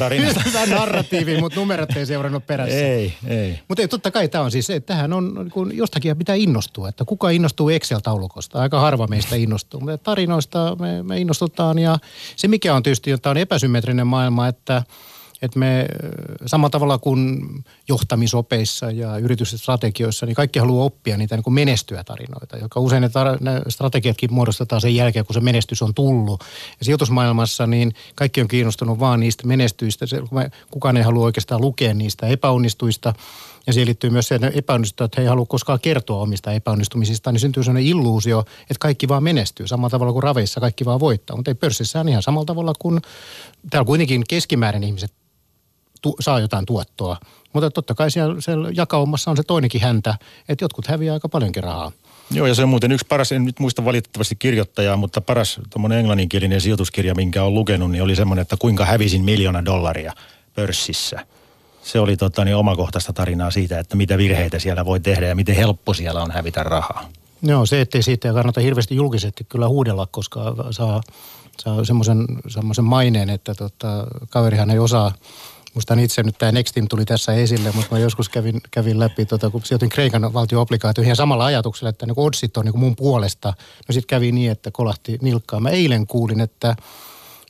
[0.47, 2.77] hyvä narratiivi, mutta numerot ei seurannut perässä.
[2.77, 3.61] Ei, ei.
[3.69, 6.89] Mutta ei, totta kai tämä on siis se, että tähän on, kun jostakin pitää innostua.
[6.89, 8.59] Että kuka innostuu Excel-taulukosta?
[8.59, 9.81] Aika harva meistä innostuu.
[9.81, 11.99] Me tarinoista me, me innostutaan ja
[12.37, 14.83] se mikä on tietysti, että on epäsymmetrinen maailma, että–
[15.43, 15.87] että me
[16.47, 17.41] samalla tavalla kuin
[17.89, 23.09] johtamisopeissa ja yritysstrategioissa, niin kaikki haluaa oppia niitä niin kuin menestyä tarinoita, joka usein ne,
[23.09, 26.45] tar- ne strategiatkin muodostetaan sen jälkeen, kun se menestys on tullut.
[26.79, 30.07] Ja sijoitusmaailmassa niin kaikki on kiinnostunut vaan niistä menestyistä.
[30.07, 30.23] Se,
[30.71, 33.15] kukaan ei halua oikeastaan lukea niistä epäonnistuista.
[33.67, 37.33] Ja siihen liittyy myös se, että epäonnistuu, että he ei halua koskaan kertoa omista epäonnistumisista,
[37.33, 39.69] niin syntyy sellainen illuusio, että kaikki vaan menestyy.
[39.69, 41.37] Samalla tavalla kuin raveissa kaikki vaan voittaa.
[41.37, 43.01] Mutta ei pörssissä ihan samalla tavalla kuin
[43.71, 45.13] täällä kuitenkin keskimäärin ihmiset
[46.03, 47.17] tu, saa jotain tuottoa.
[47.53, 50.15] Mutta totta kai siellä, siellä jakaumassa on se toinenkin häntä,
[50.49, 51.93] että jotkut häviää aika paljonkin rahaa.
[52.31, 55.99] Joo, ja se on muuten yksi paras, en nyt muista valitettavasti kirjoittajaa, mutta paras tuommoinen
[55.99, 60.13] englanninkielinen sijoituskirja, minkä on lukenut, niin oli semmoinen, että kuinka hävisin miljoona dollaria
[60.55, 61.27] pörssissä.
[61.83, 65.57] Se oli tota, niin omakohtaista tarinaa siitä, että mitä virheitä siellä voi tehdä ja miten
[65.57, 67.09] helppo siellä on hävitä rahaa.
[67.43, 70.41] Joo, se ettei siitä kannata hirveästi julkisesti kyllä huudella, koska
[70.71, 71.03] saa,
[71.59, 75.13] saa semmoisen maineen, että tota, kaverihan ei osaa
[75.77, 79.51] Muistan itse nyt tämä Nextim tuli tässä esille, mutta mä joskus kävin, kävin läpi, tota,
[79.51, 83.49] kun sijoitin Kreikan valtio-obligaatio ihan samalla ajatuksella, että niin oddsit on niin mun puolesta.
[83.89, 85.61] No sitten kävi niin, että kolahti nilkkaa.
[85.61, 86.77] Mä eilen kuulin, että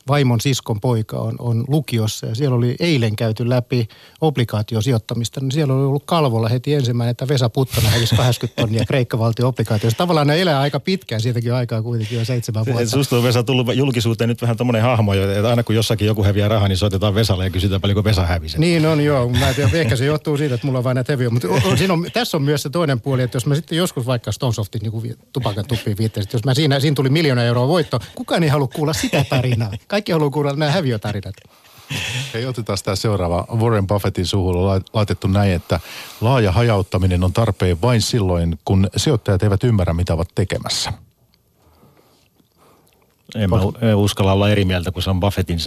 [0.09, 3.89] vaimon siskon poika on, on lukiossa ja siellä oli eilen käyty läpi
[4.21, 9.49] obligaatiosijoittamista, niin siellä oli ollut kalvolla heti ensimmäinen, että Vesa Puttonen hävisi 80 tonnia Kreikka-valtion
[9.49, 9.99] obligaatioista.
[9.99, 12.87] Tavallaan ne elää aika pitkään, siitäkin aikaa kuitenkin jo seitsemän vuotta.
[12.87, 16.49] Susta on Vesa tullut julkisuuteen nyt vähän tämmöinen hahmo, että aina kun jossakin joku häviää
[16.49, 18.59] rahaa, niin soitetaan Vesalle ja kysytään paljonko Vesa hävisi.
[18.59, 21.13] Niin on joo, mä en tiedä, ehkä se johtuu siitä, että mulla on vain näitä
[21.13, 23.79] heviä, mutta on, siinä on, tässä on myös se toinen puoli, että jos mä sitten
[23.79, 28.01] joskus vaikka Stonesoftin niin tupakan tuppiin viittaisin, jos mä siinä, siinä tuli miljoona euroa voitto,
[28.15, 29.73] kukaan ei halua kuulla sitä tarinaa.
[29.97, 31.35] Kaikki haluaa kuulla nämä häviötarinat.
[32.35, 33.47] Hei, otetaan tämä seuraava.
[33.55, 35.81] Warren Buffettin on laitettu näin, että
[36.21, 40.93] laaja hajauttaminen on tarpeen vain silloin, kun sijoittajat eivät ymmärrä, mitä ovat tekemässä.
[43.35, 43.57] En mä
[43.95, 45.59] uskalla olla eri mieltä, kun se on Buffettin,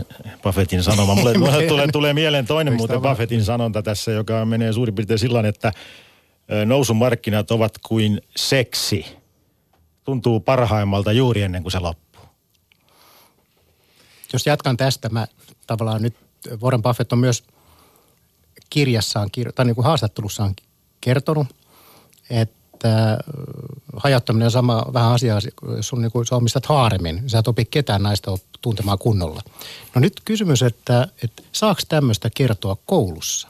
[0.43, 1.15] Buffettin sanoma.
[1.15, 5.47] Mulle, mulle tulee, tulee mieleen toinen muuten Buffettin sanonta tässä, joka menee suurin piirtein sillä
[5.47, 5.71] että
[6.65, 9.05] nousumarkkinat ovat kuin seksi.
[10.03, 12.09] Tuntuu parhaimmalta juuri ennen kuin se loppuu
[14.34, 15.27] jos jatkan tästä, mä
[15.67, 16.15] tavallaan nyt
[16.61, 17.43] Warren Buffett on myös
[18.69, 20.55] kirjassaan, tai niin kuin haastattelussaan
[21.01, 21.47] kertonut,
[22.30, 23.17] että
[23.95, 25.36] hajattaminen on sama vähän asia,
[25.77, 29.41] jos on niin kuin, sä omistat haaremin, sä et opi ketään naista tuntemaan kunnolla.
[29.95, 33.47] No nyt kysymys, että, että saako tämmöistä kertoa koulussa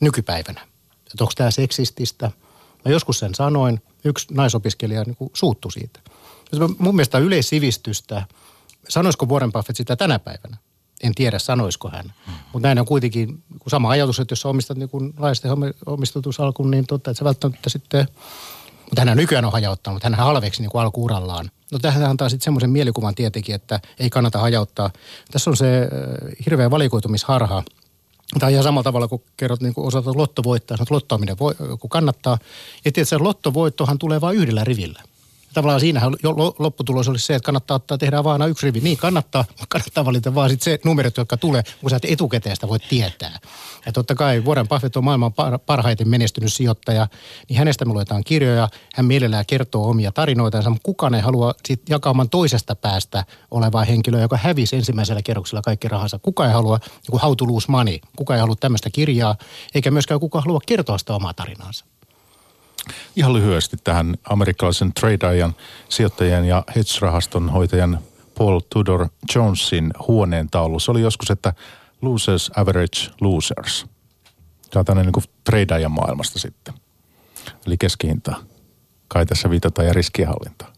[0.00, 0.60] nykypäivänä?
[0.96, 2.30] Että onko tämä seksististä?
[2.84, 6.00] Mä joskus sen sanoin, yksi naisopiskelija niin kuin suuttui siitä.
[6.78, 8.22] Mun mielestä yleissivistystä–
[8.88, 10.56] Sanoisiko Warren Buffett sitä tänä päivänä?
[11.02, 12.12] En tiedä, sanoisiko hän.
[12.26, 12.34] Hmm.
[12.52, 15.48] Mutta näin on kuitenkin sama ajatus, että jos sä omistat niin laajasti
[15.86, 18.08] omistutusalkun, niin totta, että se välttämättä sitten...
[18.84, 21.50] Mutta hän nykyään on hajauttanut, hän halveksi niin kuin alkuurallaan.
[21.72, 24.90] No tähän antaa sitten semmoisen mielikuvan tietenkin, että ei kannata hajauttaa.
[25.30, 25.88] Tässä on se
[26.46, 27.62] hirveä valikoitumisharha,
[28.38, 31.90] Tämä on ihan samalla tavalla, kun kerrot, niin kun osaat lottovoittaa, että lottoaminen voi, kun
[31.90, 32.38] kannattaa.
[32.84, 35.02] Ja tietysti lottovoittohan tulee vain yhdellä rivillä
[35.56, 38.80] tavallaan siinähän jo lopputulos olisi se, että kannattaa ottaa, tehdä vaan aina yksi rivi.
[38.80, 42.68] Niin kannattaa, kannattaa valita vaan sit se numerot, jotka tulee, kun sä et etukäteen sitä
[42.68, 43.38] voit tietää.
[43.86, 45.32] Ja totta kai Warren Buffett on maailman
[45.66, 47.08] parhaiten menestynyt sijoittaja,
[47.48, 51.82] niin hänestä me luetaan kirjoja, hän mielellään kertoo omia tarinoitansa, mutta kukaan ei halua sit
[51.88, 56.18] jakaamaan toisesta päästä olevaa henkilöä, joka hävisi ensimmäisellä kerroksella kaikki rahansa.
[56.18, 56.78] Kuka ei halua,
[57.08, 59.36] niin how to lose money, kuka ei halua tämmöistä kirjaa,
[59.74, 61.84] eikä myöskään kuka halua kertoa sitä omaa tarinaansa.
[63.16, 65.54] Ihan lyhyesti tähän amerikkalaisen tradeajan,
[65.88, 67.98] sijoittajan ja hedge-rahaston hoitajan
[68.38, 70.78] Paul Tudor Jonesin huoneen taulu.
[70.78, 71.52] Se oli joskus, että
[72.02, 73.86] losers average losers.
[74.70, 76.74] Tämä on tämmöinen niin tradeajan maailmasta sitten.
[77.66, 78.36] Eli keskihinta.
[79.08, 80.72] Kai tässä viitataan ja riskienhallintaa.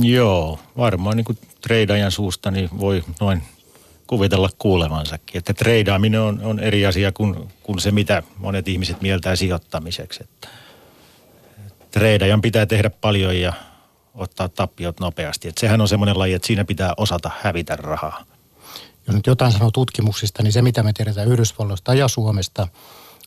[0.00, 3.42] Joo, varmaan niin kuin treidajan suusta niin voi noin
[4.06, 5.38] kuvitella kuulevansakin.
[5.38, 10.22] Että treidaaminen on, on eri asia kuin, kuin se, mitä monet ihmiset mieltää sijoittamiseksi.
[10.22, 10.48] Että
[11.98, 13.52] treidajan pitää tehdä paljon ja
[14.14, 15.48] ottaa tappiot nopeasti.
[15.48, 18.24] Et sehän on semmoinen laji, että siinä pitää osata hävitä rahaa.
[19.06, 22.68] Jos nyt jotain sanoo tutkimuksista, niin se mitä me tiedetään Yhdysvalloista ja Suomesta,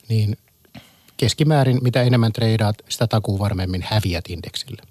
[0.10, 0.38] niin
[1.18, 4.82] keskimäärin mitä enemmän treidaat, sitä takuu varmemmin häviät indeksille.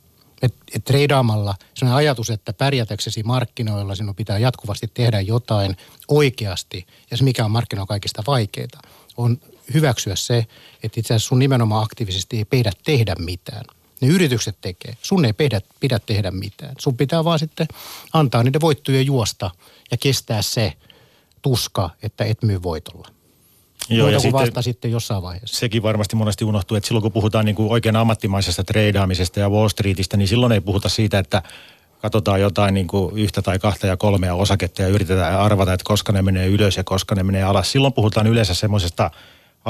[0.43, 5.77] Et, et treidaamalla on ajatus, että pärjätäksesi markkinoilla sinun pitää jatkuvasti tehdä jotain
[6.09, 6.87] oikeasti.
[7.11, 8.79] Ja se mikä on markkinoilla kaikista vaikeita,
[9.17, 9.41] on
[9.75, 10.47] hyväksyä se,
[10.83, 13.65] että itse asiassa sun nimenomaan aktiivisesti ei pidä tehdä mitään.
[14.01, 14.97] Ne yritykset tekee.
[15.03, 16.75] Sun ei pidä, pidä tehdä mitään.
[16.79, 17.69] Sun pitää vaan sitten
[18.13, 19.51] antaa niiden voittojen juosta
[19.91, 20.73] ja kestää se
[21.43, 23.09] tuska, että et myy voitolla.
[23.89, 25.57] Joo, ja sitten, vasta sitten jossain vaiheessa.
[25.57, 29.69] Sekin varmasti monesti unohtuu, että silloin kun puhutaan niin kuin oikein ammattimaisesta treidaamisesta ja Wall
[29.69, 31.43] Streetistä, niin silloin ei puhuta siitä, että
[32.03, 36.13] katsotaan jotain niin kuin yhtä tai kahta ja kolmea osaketta ja yritetään arvata, että koska
[36.13, 37.73] ne menee ylös ja koska ne menee alas.
[37.73, 39.11] Silloin puhutaan yleensä semmoisesta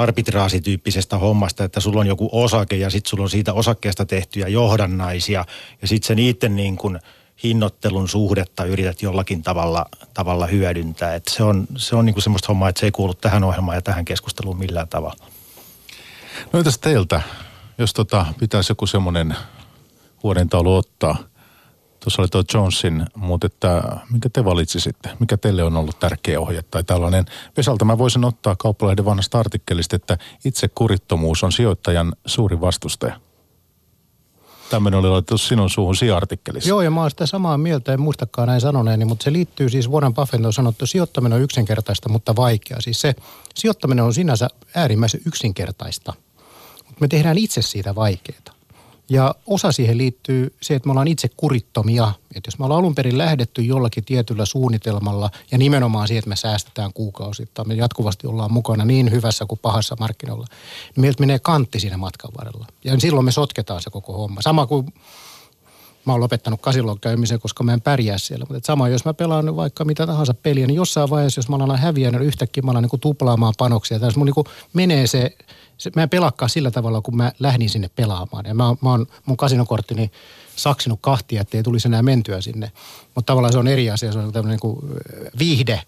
[0.02, 5.44] arbitraasityyppisestä hommasta, että sulla on joku osake ja sitten sulla on siitä osakkeesta tehtyjä johdannaisia
[5.82, 6.98] ja sitten se niiden niin kuin–
[7.42, 11.14] hinnoittelun suhdetta yrität jollakin tavalla, tavalla hyödyntää.
[11.14, 13.82] Et se on, se on niinku semmoista hommaa, että se ei kuulu tähän ohjelmaan ja
[13.82, 15.26] tähän keskusteluun millään tavalla.
[16.52, 17.22] No entäs teiltä,
[17.78, 19.36] jos tota, pitäisi joku semmoinen
[20.22, 21.16] vuodentaulu ottaa?
[22.00, 25.10] Tuossa oli tuo Jonesin, mutta että minkä te valitsisitte?
[25.20, 27.26] Mikä teille on ollut tärkeä ohje tai tällainen?
[27.56, 33.20] Vesalta mä voisin ottaa kauppalehden vanhasta artikkelista, että itse kurittomuus on sijoittajan suuri vastustaja.
[34.70, 36.68] Tämmöinen oli laitettu sinun suuhun artikkelissa.
[36.68, 39.90] Joo, ja mä oon sitä samaa mieltä, en muistakaan näin sanoneeni, mutta se liittyy siis
[39.90, 42.80] Warren Buffett on sanottu, sijoittaminen on yksinkertaista, mutta vaikeaa.
[42.80, 43.14] Siis se
[43.54, 46.12] sijoittaminen on sinänsä äärimmäisen yksinkertaista,
[46.76, 48.57] mutta me tehdään itse siitä vaikeaa.
[49.10, 52.12] Ja osa siihen liittyy se, että me ollaan itse kurittomia.
[52.34, 56.36] Että jos me ollaan alun perin lähdetty jollakin tietyllä suunnitelmalla ja nimenomaan siihen, että me
[56.36, 60.46] säästetään kuukausittain, me jatkuvasti ollaan mukana niin hyvässä kuin pahassa markkinoilla,
[60.96, 62.66] niin meiltä menee kantti siinä matkan varrella.
[62.84, 64.42] Ja silloin me sotketaan se koko homma.
[64.42, 64.92] Sama kuin
[66.08, 68.46] mä oon lopettanut kasilon käymisen, koska mä en pärjää siellä.
[68.48, 71.78] Mutta sama, jos mä pelaan vaikka mitä tahansa peliä, niin jossain vaiheessa, jos mä alan
[71.78, 73.98] häviä, niin yhtäkkiä mä alan niin tuplaamaan panoksia.
[73.98, 75.36] Tässä mun niin menee se
[75.78, 78.46] se, mä en pelaakaan sillä tavalla, kun mä lähdin sinne pelaamaan.
[78.46, 80.10] Ja mä, mä oon mun kasinokorttini
[80.56, 82.72] saksinut kahtia, ettei tulisi enää mentyä sinne.
[83.14, 84.78] Mutta tavallaan se on eri asia, se on tämmöinen niin kuin
[85.38, 85.82] viihde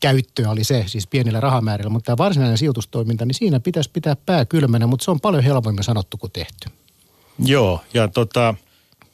[0.00, 1.90] käyttöä oli se, siis pienillä rahamäärillä.
[1.90, 5.84] Mutta tämä varsinainen sijoitustoiminta, niin siinä pitäisi pitää pää kylmänä, mutta se on paljon helpommin
[5.84, 6.70] sanottu kuin tehty.
[7.38, 8.54] Joo, ja tota,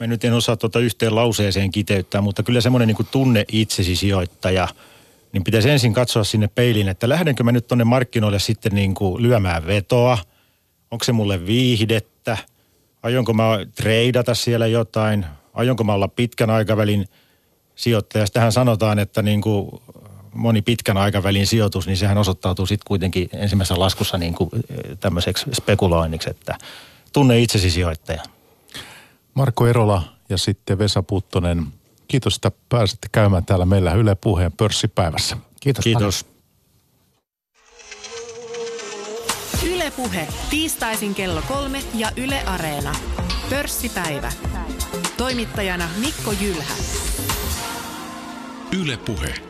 [0.00, 4.68] mä nyt en osaa tota yhteen lauseeseen kiteyttää, mutta kyllä semmoinen niin tunne itsesi sijoittaja–
[5.32, 9.22] niin pitäisi ensin katsoa sinne peiliin, että lähdenkö mä nyt tonne markkinoille sitten niin kuin
[9.22, 10.18] lyömään vetoa,
[10.90, 12.38] onko se mulle viihdettä,
[13.02, 13.44] aionko mä
[13.74, 17.08] treidata siellä jotain, aionko mä olla pitkän aikavälin
[17.74, 18.26] sijoittaja.
[18.32, 19.70] Tähän sanotaan, että niin kuin
[20.34, 24.50] moni pitkän aikavälin sijoitus, niin sehän osoittautuu sitten kuitenkin ensimmäisessä laskussa niin kuin
[25.00, 26.58] tämmöiseksi spekuloinniksi, että
[27.12, 28.22] tunne itsesi sijoittaja.
[29.40, 31.66] Marko Erola ja sitten Vesa Puttonen–
[32.08, 35.36] Kiitos, että pääsitte käymään täällä meillä Yle Puheen pörssipäivässä.
[35.60, 35.84] Kiitos.
[35.84, 36.26] Kiitos.
[39.66, 42.94] Yle Puhe, tiistaisin kello kolme ja Yle Areena.
[43.50, 44.32] Pörssipäivä.
[45.16, 46.74] Toimittajana Mikko Jylhä.
[48.80, 49.49] Yle Puhe.